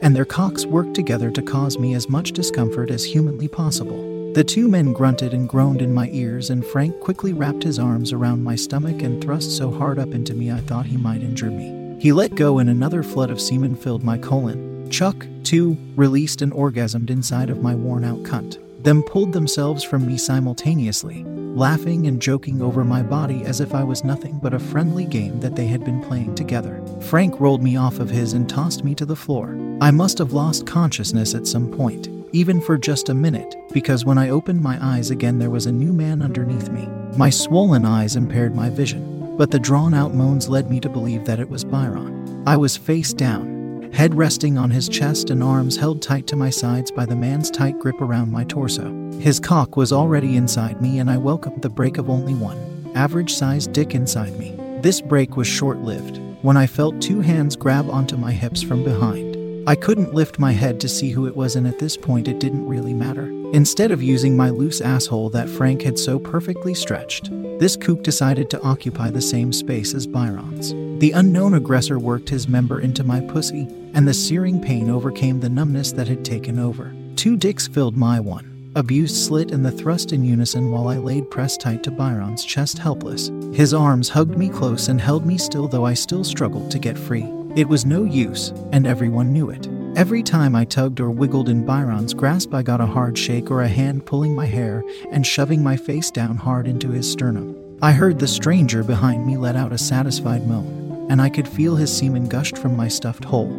and 0.00 0.14
their 0.14 0.24
cocks 0.24 0.66
worked 0.66 0.94
together 0.94 1.30
to 1.30 1.42
cause 1.42 1.78
me 1.78 1.94
as 1.94 2.08
much 2.08 2.32
discomfort 2.32 2.90
as 2.90 3.04
humanly 3.04 3.48
possible. 3.48 4.32
The 4.34 4.44
two 4.44 4.68
men 4.68 4.92
grunted 4.92 5.32
and 5.32 5.48
groaned 5.48 5.80
in 5.80 5.94
my 5.94 6.10
ears, 6.12 6.50
and 6.50 6.64
Frank 6.64 7.00
quickly 7.00 7.32
wrapped 7.32 7.62
his 7.62 7.78
arms 7.78 8.12
around 8.12 8.44
my 8.44 8.54
stomach 8.54 9.02
and 9.02 9.22
thrust 9.22 9.56
so 9.56 9.70
hard 9.70 9.98
up 9.98 10.12
into 10.12 10.34
me 10.34 10.52
I 10.52 10.60
thought 10.60 10.86
he 10.86 10.98
might 10.98 11.22
injure 11.22 11.50
me. 11.50 11.96
He 11.98 12.12
let 12.12 12.34
go, 12.34 12.58
and 12.58 12.68
another 12.68 13.02
flood 13.02 13.30
of 13.30 13.40
semen 13.40 13.74
filled 13.74 14.04
my 14.04 14.18
colon. 14.18 14.90
Chuck, 14.90 15.26
too, 15.42 15.78
released 15.96 16.42
and 16.42 16.52
orgasmed 16.52 17.08
inside 17.08 17.48
of 17.48 17.62
my 17.62 17.74
worn 17.74 18.04
out 18.04 18.24
cunt. 18.24 18.58
Them 18.86 19.02
pulled 19.02 19.32
themselves 19.32 19.82
from 19.82 20.06
me 20.06 20.16
simultaneously, 20.16 21.24
laughing 21.26 22.06
and 22.06 22.22
joking 22.22 22.62
over 22.62 22.84
my 22.84 23.02
body 23.02 23.42
as 23.42 23.60
if 23.60 23.74
I 23.74 23.82
was 23.82 24.04
nothing 24.04 24.38
but 24.40 24.54
a 24.54 24.60
friendly 24.60 25.04
game 25.04 25.40
that 25.40 25.56
they 25.56 25.66
had 25.66 25.84
been 25.84 26.00
playing 26.00 26.36
together. 26.36 26.80
Frank 27.00 27.40
rolled 27.40 27.64
me 27.64 27.76
off 27.76 27.98
of 27.98 28.10
his 28.10 28.32
and 28.32 28.48
tossed 28.48 28.84
me 28.84 28.94
to 28.94 29.04
the 29.04 29.16
floor. 29.16 29.58
I 29.80 29.90
must 29.90 30.18
have 30.18 30.32
lost 30.32 30.68
consciousness 30.68 31.34
at 31.34 31.48
some 31.48 31.68
point 31.68 32.08
even 32.32 32.60
for 32.60 32.76
just 32.76 33.08
a 33.08 33.14
minute, 33.14 33.56
because 33.72 34.04
when 34.04 34.18
I 34.18 34.28
opened 34.28 34.60
my 34.60 34.78
eyes 34.80 35.10
again, 35.10 35.38
there 35.38 35.50
was 35.50 35.66
a 35.66 35.72
new 35.72 35.92
man 35.92 36.22
underneath 36.22 36.68
me. 36.68 36.86
My 37.16 37.30
swollen 37.30 37.84
eyes 37.84 38.14
impaired 38.14 38.54
my 38.54 38.68
vision, 38.68 39.36
but 39.36 39.50
the 39.50 39.58
drawn 39.58 39.94
out 39.94 40.14
moans 40.14 40.48
led 40.48 40.70
me 40.70 40.78
to 40.80 40.88
believe 40.88 41.24
that 41.24 41.40
it 41.40 41.48
was 41.48 41.64
Byron. 41.64 42.44
I 42.46 42.56
was 42.56 42.76
face 42.76 43.12
down, 43.12 43.55
head 43.96 44.14
resting 44.14 44.58
on 44.58 44.70
his 44.70 44.90
chest 44.90 45.30
and 45.30 45.42
arms 45.42 45.74
held 45.74 46.02
tight 46.02 46.26
to 46.26 46.36
my 46.36 46.50
sides 46.50 46.90
by 46.90 47.06
the 47.06 47.16
man's 47.16 47.50
tight 47.50 47.78
grip 47.78 47.98
around 48.02 48.30
my 48.30 48.44
torso. 48.44 48.92
His 49.12 49.40
cock 49.40 49.74
was 49.74 49.90
already 49.90 50.36
inside 50.36 50.82
me, 50.82 50.98
and 50.98 51.10
I 51.10 51.16
welcomed 51.16 51.62
the 51.62 51.70
break 51.70 51.96
of 51.96 52.10
only 52.10 52.34
one 52.34 52.58
average 52.94 53.32
sized 53.32 53.72
dick 53.72 53.94
inside 53.94 54.38
me. 54.38 54.54
This 54.82 55.00
break 55.00 55.36
was 55.36 55.46
short 55.46 55.78
lived 55.78 56.20
when 56.42 56.58
I 56.58 56.66
felt 56.66 57.00
two 57.00 57.20
hands 57.20 57.56
grab 57.56 57.88
onto 57.88 58.18
my 58.18 58.32
hips 58.32 58.62
from 58.62 58.84
behind. 58.84 59.34
I 59.66 59.74
couldn't 59.74 60.14
lift 60.14 60.38
my 60.38 60.52
head 60.52 60.78
to 60.80 60.88
see 60.90 61.10
who 61.10 61.26
it 61.26 61.34
was, 61.34 61.56
and 61.56 61.66
at 61.66 61.78
this 61.78 61.96
point, 61.96 62.28
it 62.28 62.38
didn't 62.38 62.68
really 62.68 62.92
matter. 62.92 63.28
Instead 63.52 63.90
of 63.92 64.02
using 64.02 64.36
my 64.36 64.50
loose 64.50 64.82
asshole 64.82 65.30
that 65.30 65.48
Frank 65.48 65.80
had 65.80 65.98
so 65.98 66.18
perfectly 66.18 66.74
stretched, 66.74 67.30
this 67.58 67.76
kook 67.76 68.02
decided 68.02 68.50
to 68.50 68.62
occupy 68.62 69.10
the 69.10 69.22
same 69.22 69.54
space 69.54 69.94
as 69.94 70.06
Byron's. 70.06 70.74
The 70.98 71.12
unknown 71.12 71.52
aggressor 71.52 71.98
worked 71.98 72.30
his 72.30 72.48
member 72.48 72.80
into 72.80 73.04
my 73.04 73.20
pussy, 73.20 73.68
and 73.92 74.08
the 74.08 74.14
searing 74.14 74.62
pain 74.62 74.88
overcame 74.88 75.40
the 75.40 75.50
numbness 75.50 75.92
that 75.92 76.08
had 76.08 76.24
taken 76.24 76.58
over. 76.58 76.94
Two 77.16 77.36
dicks 77.36 77.68
filled 77.68 77.98
my 77.98 78.18
one. 78.18 78.72
Abused 78.76 79.14
slit 79.14 79.50
and 79.50 79.62
the 79.62 79.70
thrust 79.70 80.14
in 80.14 80.24
unison 80.24 80.70
while 80.70 80.88
I 80.88 80.96
laid 80.96 81.30
pressed 81.30 81.60
tight 81.60 81.82
to 81.82 81.90
Byron's 81.90 82.46
chest, 82.46 82.78
helpless. 82.78 83.30
His 83.52 83.74
arms 83.74 84.08
hugged 84.08 84.38
me 84.38 84.48
close 84.48 84.88
and 84.88 84.98
held 84.98 85.26
me 85.26 85.36
still, 85.36 85.68
though 85.68 85.84
I 85.84 85.92
still 85.92 86.24
struggled 86.24 86.70
to 86.70 86.78
get 86.78 86.98
free. 86.98 87.30
It 87.56 87.68
was 87.68 87.84
no 87.84 88.04
use, 88.04 88.54
and 88.72 88.86
everyone 88.86 89.34
knew 89.34 89.50
it. 89.50 89.68
Every 89.96 90.22
time 90.22 90.56
I 90.56 90.64
tugged 90.64 91.00
or 91.00 91.10
wiggled 91.10 91.50
in 91.50 91.66
Byron's 91.66 92.14
grasp, 92.14 92.54
I 92.54 92.62
got 92.62 92.80
a 92.80 92.86
hard 92.86 93.18
shake 93.18 93.50
or 93.50 93.62
a 93.62 93.68
hand 93.68 94.06
pulling 94.06 94.34
my 94.34 94.46
hair 94.46 94.82
and 95.10 95.26
shoving 95.26 95.62
my 95.62 95.76
face 95.76 96.10
down 96.10 96.36
hard 96.36 96.66
into 96.66 96.90
his 96.90 97.10
sternum. 97.10 97.54
I 97.80 97.92
heard 97.92 98.18
the 98.18 98.26
stranger 98.26 98.82
behind 98.82 99.26
me 99.26 99.36
let 99.36 99.56
out 99.56 99.72
a 99.72 99.78
satisfied 99.78 100.46
moan, 100.46 100.75
and 101.08 101.20
I 101.20 101.28
could 101.28 101.48
feel 101.48 101.76
his 101.76 101.96
semen 101.96 102.28
gushed 102.28 102.58
from 102.58 102.76
my 102.76 102.88
stuffed 102.88 103.24
hole. 103.24 103.52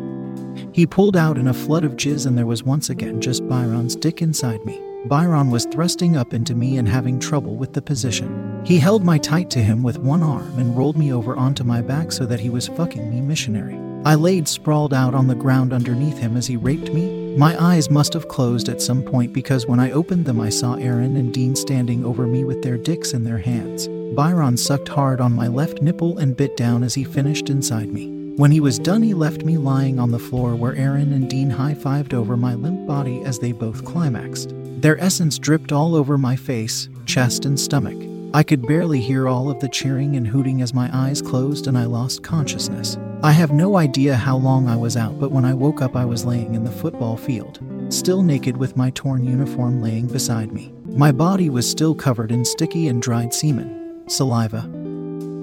He 0.73 0.86
pulled 0.86 1.15
out 1.15 1.38
in 1.38 1.47
a 1.47 1.53
flood 1.53 1.83
of 1.83 1.95
jizz, 1.95 2.25
and 2.25 2.38
there 2.38 2.45
was 2.45 2.63
once 2.63 2.89
again 2.89 3.21
just 3.21 3.47
Byron's 3.47 3.95
dick 3.95 4.21
inside 4.21 4.63
me. 4.65 4.81
Byron 5.05 5.49
was 5.51 5.65
thrusting 5.65 6.17
up 6.17 6.33
into 6.33 6.55
me 6.55 6.77
and 6.77 6.88
having 6.88 7.19
trouble 7.19 7.55
with 7.55 7.73
the 7.73 7.81
position. 7.81 8.62
He 8.65 8.77
held 8.77 9.03
my 9.03 9.17
tight 9.17 9.49
to 9.51 9.60
him 9.60 9.83
with 9.83 9.99
one 9.99 10.21
arm 10.21 10.57
and 10.60 10.75
rolled 10.75 10.97
me 10.97 11.13
over 11.13 11.36
onto 11.36 11.63
my 11.63 11.81
back 11.81 12.12
so 12.12 12.25
that 12.25 12.39
he 12.39 12.49
was 12.49 12.67
fucking 12.67 13.10
me 13.10 13.21
missionary. 13.21 13.79
I 14.05 14.15
laid 14.15 14.47
sprawled 14.47 14.93
out 14.93 15.13
on 15.13 15.27
the 15.27 15.36
ground 15.36 15.73
underneath 15.73 16.17
him 16.17 16.36
as 16.36 16.47
he 16.47 16.57
raped 16.57 16.93
me. 16.93 17.36
My 17.38 17.62
eyes 17.62 17.89
must 17.89 18.13
have 18.13 18.27
closed 18.27 18.67
at 18.69 18.81
some 18.81 19.03
point 19.03 19.33
because 19.33 19.65
when 19.67 19.79
I 19.79 19.91
opened 19.91 20.25
them, 20.25 20.39
I 20.39 20.49
saw 20.49 20.75
Aaron 20.75 21.15
and 21.15 21.33
Dean 21.33 21.55
standing 21.55 22.03
over 22.03 22.25
me 22.25 22.43
with 22.43 22.62
their 22.62 22.77
dicks 22.77 23.13
in 23.13 23.23
their 23.23 23.38
hands. 23.38 23.88
Byron 24.15 24.58
sucked 24.58 24.88
hard 24.88 25.22
on 25.22 25.34
my 25.34 25.48
left 25.48 25.82
nipple 25.82 26.17
and 26.17 26.36
bit 26.36 26.58
down 26.58 26.84
as 26.84 26.93
he 26.93 27.04
finished 27.04 27.50
inside 27.50 27.89
me. 27.89 28.08
When 28.38 28.52
he 28.52 28.60
was 28.60 28.80
done, 28.80 29.02
he 29.02 29.13
left 29.13 29.43
me 29.43 29.58
lying 29.58 30.00
on 30.00 30.12
the 30.12 30.20
floor 30.20 30.56
where 30.56 30.76
Aaron 30.76 31.13
and 31.13 31.30
Dean 31.30 31.50
high 31.50 31.74
fived 31.74 32.13
over 32.13 32.38
my 32.38 32.54
limp 32.56 32.88
body 32.88 33.22
as 33.24 33.39
they 33.39 33.52
both 33.52 33.84
climaxed. 33.86 34.54
Their 34.82 35.00
essence 35.02 35.39
dripped 35.39 35.72
all 35.72 35.96
over 35.96 36.17
my 36.17 36.36
face, 36.36 36.88
chest, 37.06 37.46
and 37.46 37.60
stomach. 37.60 37.98
I 38.34 38.43
could 38.43 38.67
barely 38.67 39.02
hear 39.02 39.28
all 39.28 39.50
of 39.50 39.60
the 39.60 39.70
cheering 39.70 40.15
and 40.15 40.28
hooting 40.28 40.62
as 40.62 40.74
my 40.74 40.89
eyes 40.93 41.22
closed 41.22 41.67
and 41.67 41.78
I 41.78 41.86
lost 41.86 42.24
consciousness. 42.24 42.98
I 43.24 43.32
have 43.32 43.52
no 43.52 43.78
idea 43.78 44.15
how 44.15 44.38
long 44.38 44.67
I 44.67 44.76
was 44.76 44.96
out, 44.98 45.20
but 45.20 45.32
when 45.32 45.46
I 45.46 45.54
woke 45.54 45.82
up, 45.82 45.96
I 45.96 46.06
was 46.06 46.26
laying 46.26 46.54
in 46.54 46.63
the 46.63 46.72
football 46.72 47.17
field, 47.17 47.60
still 47.89 48.22
naked 48.22 48.58
with 48.58 48.78
my 48.78 48.91
torn 48.91 49.24
uniform 49.24 49.82
laying 49.82 50.08
beside 50.08 50.52
me. 50.52 50.74
My 50.86 51.12
body 51.12 51.50
was 51.50 51.70
still 51.70 51.96
covered 51.96 52.32
in 52.32 52.46
sticky 52.46 52.88
and 52.88 53.02
dried 53.02 53.34
semen, 53.34 53.87
saliva, 54.08 54.70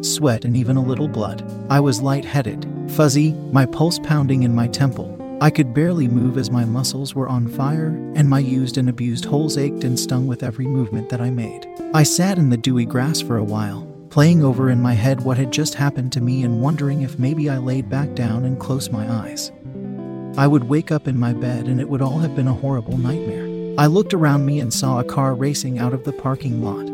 sweat, 0.02 0.44
and 0.44 0.56
even 0.56 0.76
a 0.76 0.82
little 0.82 1.08
blood. 1.08 1.44
I 1.70 1.80
was 1.80 2.02
lightheaded, 2.02 2.66
fuzzy, 2.88 3.32
my 3.52 3.66
pulse 3.66 3.98
pounding 3.98 4.42
in 4.42 4.54
my 4.54 4.68
temple. 4.68 5.14
I 5.40 5.50
could 5.50 5.74
barely 5.74 6.08
move 6.08 6.38
as 6.38 6.50
my 6.50 6.64
muscles 6.64 7.14
were 7.14 7.28
on 7.28 7.48
fire, 7.48 7.88
and 8.14 8.28
my 8.28 8.38
used 8.38 8.78
and 8.78 8.88
abused 8.88 9.24
holes 9.24 9.58
ached 9.58 9.84
and 9.84 9.98
stung 9.98 10.26
with 10.26 10.42
every 10.42 10.66
movement 10.66 11.08
that 11.10 11.20
I 11.20 11.30
made. 11.30 11.66
I 11.92 12.02
sat 12.02 12.38
in 12.38 12.50
the 12.50 12.56
dewy 12.56 12.84
grass 12.84 13.20
for 13.20 13.36
a 13.36 13.44
while, 13.44 13.82
playing 14.10 14.44
over 14.44 14.70
in 14.70 14.80
my 14.80 14.94
head 14.94 15.22
what 15.22 15.36
had 15.36 15.52
just 15.52 15.74
happened 15.74 16.12
to 16.12 16.20
me 16.20 16.44
and 16.44 16.62
wondering 16.62 17.02
if 17.02 17.18
maybe 17.18 17.50
I 17.50 17.58
laid 17.58 17.90
back 17.90 18.14
down 18.14 18.44
and 18.44 18.60
closed 18.60 18.92
my 18.92 19.10
eyes. 19.10 19.50
I 20.36 20.46
would 20.46 20.64
wake 20.64 20.92
up 20.92 21.08
in 21.08 21.18
my 21.18 21.32
bed 21.32 21.66
and 21.66 21.80
it 21.80 21.88
would 21.88 22.02
all 22.02 22.18
have 22.18 22.34
been 22.36 22.48
a 22.48 22.54
horrible 22.54 22.96
nightmare. 22.96 23.74
I 23.76 23.86
looked 23.86 24.14
around 24.14 24.46
me 24.46 24.60
and 24.60 24.72
saw 24.72 25.00
a 25.00 25.04
car 25.04 25.34
racing 25.34 25.78
out 25.80 25.92
of 25.92 26.04
the 26.04 26.12
parking 26.12 26.62
lot. 26.62 26.93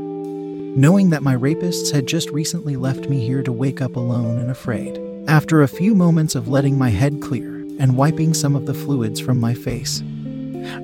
Knowing 0.76 1.11
that 1.11 1.22
my 1.22 1.35
rapists 1.35 1.90
had 1.90 2.06
just 2.06 2.30
recently 2.30 2.76
left 2.76 3.09
me 3.09 3.26
here 3.26 3.42
to 3.42 3.50
wake 3.50 3.83
up 3.83 3.96
alone 3.96 4.38
and 4.38 4.50
afraid. 4.50 5.00
After 5.26 5.62
a 5.62 5.68
few 5.68 5.96
moments 5.96 6.37
of 6.37 6.46
letting 6.46 6.78
my 6.78 6.90
head 6.90 7.20
clear 7.20 7.56
and 7.80 7.96
wiping 7.96 8.33
some 8.33 8.54
of 8.54 8.66
the 8.66 8.74
fluids 8.74 9.18
from 9.18 9.40
my 9.40 9.52
face, 9.52 10.00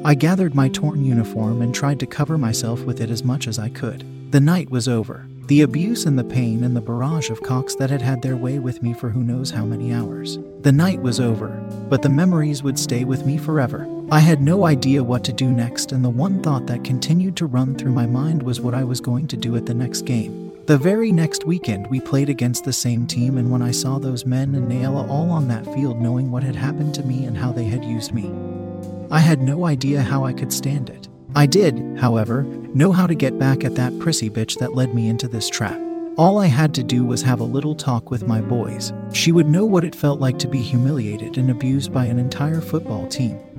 I 0.05 0.15
gathered 0.15 0.57
my 0.57 0.69
torn 0.71 1.05
uniform 1.05 1.63
and 1.63 1.73
tried 1.73 2.01
to 2.01 2.07
cover 2.07 2.37
myself 2.37 2.83
with 2.83 3.01
it 3.01 3.11
as 3.11 3.23
much 3.23 3.47
as 3.47 3.61
I 3.61 3.69
could. 3.69 4.05
The 4.33 4.41
night 4.41 4.71
was 4.71 4.89
over, 4.89 5.25
the 5.47 5.63
abuse 5.63 6.05
and 6.05 6.19
the 6.19 6.25
pain 6.25 6.65
and 6.65 6.75
the 6.75 6.81
barrage 6.81 7.31
of 7.31 7.45
cocks 7.45 7.77
that 7.77 7.91
had 7.91 8.03
had 8.03 8.23
their 8.23 8.37
way 8.37 8.59
with 8.59 8.83
me 8.83 8.93
for 8.93 9.11
who 9.11 9.23
knows 9.23 9.51
how 9.51 9.65
many 9.65 9.95
hours. 9.95 10.39
The 10.63 10.73
night 10.73 11.01
was 11.01 11.21
over, 11.21 11.49
but 11.89 12.03
the 12.03 12.09
memories 12.09 12.65
would 12.65 12.79
stay 12.79 13.05
with 13.05 13.25
me 13.25 13.39
forever. 13.39 13.87
I 14.09 14.21
had 14.21 14.41
no 14.41 14.67
idea 14.67 15.03
what 15.03 15.25
to 15.25 15.33
do 15.33 15.51
next, 15.51 15.91
and 15.91 16.05
the 16.05 16.09
one 16.09 16.41
thought 16.41 16.69
that 16.69 16.85
continued 16.85 17.37
to 17.39 17.47
run 17.47 17.75
through 17.75 17.91
my 17.91 18.07
mind 18.07 18.41
was 18.41 18.61
what 18.61 18.73
I 18.73 18.85
was 18.85 19.01
going 19.01 19.27
to 19.27 19.37
do 19.37 19.57
at 19.57 19.67
the 19.67 19.75
next 19.75 20.03
game. 20.03 20.53
The 20.67 20.79
very 20.79 21.11
next 21.11 21.45
weekend, 21.45 21.89
we 21.89 21.99
played 21.99 22.29
against 22.29 22.65
the 22.65 22.73
same 22.73 23.09
team, 23.09 23.37
and 23.37 23.51
when 23.51 23.63
I 23.63 23.73
saw 23.73 23.99
those 23.99 24.25
men 24.25 24.55
and 24.55 24.71
Nayela 24.71 25.09
all 25.09 25.33
on 25.33 25.49
that 25.49 25.65
field 25.75 26.01
knowing 26.01 26.31
what 26.31 26.45
had 26.45 26.55
happened 26.55 26.95
to 26.95 27.03
me 27.03 27.25
and 27.25 27.37
how 27.37 27.51
they 27.51 27.65
had 27.65 27.85
used 27.85 28.13
me, 28.15 28.33
I 29.11 29.19
had 29.19 29.43
no 29.43 29.65
idea 29.65 30.03
how 30.03 30.25
I 30.25 30.33
could 30.33 30.53
stand 30.53 30.89
it. 30.89 31.09
I 31.35 31.47
did, 31.47 31.99
however, 31.99 32.45
know 32.75 32.93
how 32.93 33.09
to 33.09 33.15
get 33.17 33.41
back 33.41 33.65
at 33.65 33.75
that 33.75 33.99
prissy 33.99 34.31
bitch 34.31 34.57
that 34.61 34.77
led 34.77 34.95
me 34.95 35.09
into 35.09 35.27
this 35.27 35.49
trap. 35.49 35.81
All 36.17 36.39
I 36.39 36.47
had 36.47 36.73
to 36.75 36.85
do 36.85 37.05
was 37.05 37.23
have 37.23 37.41
a 37.41 37.45
little 37.45 37.75
talk 37.75 38.11
with 38.11 38.27
my 38.27 38.41
boys. 38.41 38.93
She 39.13 39.33
would 39.33 39.49
know 39.49 39.67
what 39.67 39.85
it 39.85 39.97
felt 39.97 40.21
like 40.21 40.39
to 40.39 40.49
be 40.49 40.63
humiliated 40.63 41.39
and 41.39 41.51
abused 41.51 41.93
by 41.93 42.07
an 42.07 42.19
entire 42.19 42.61
football 42.61 43.07
team, 43.09 43.39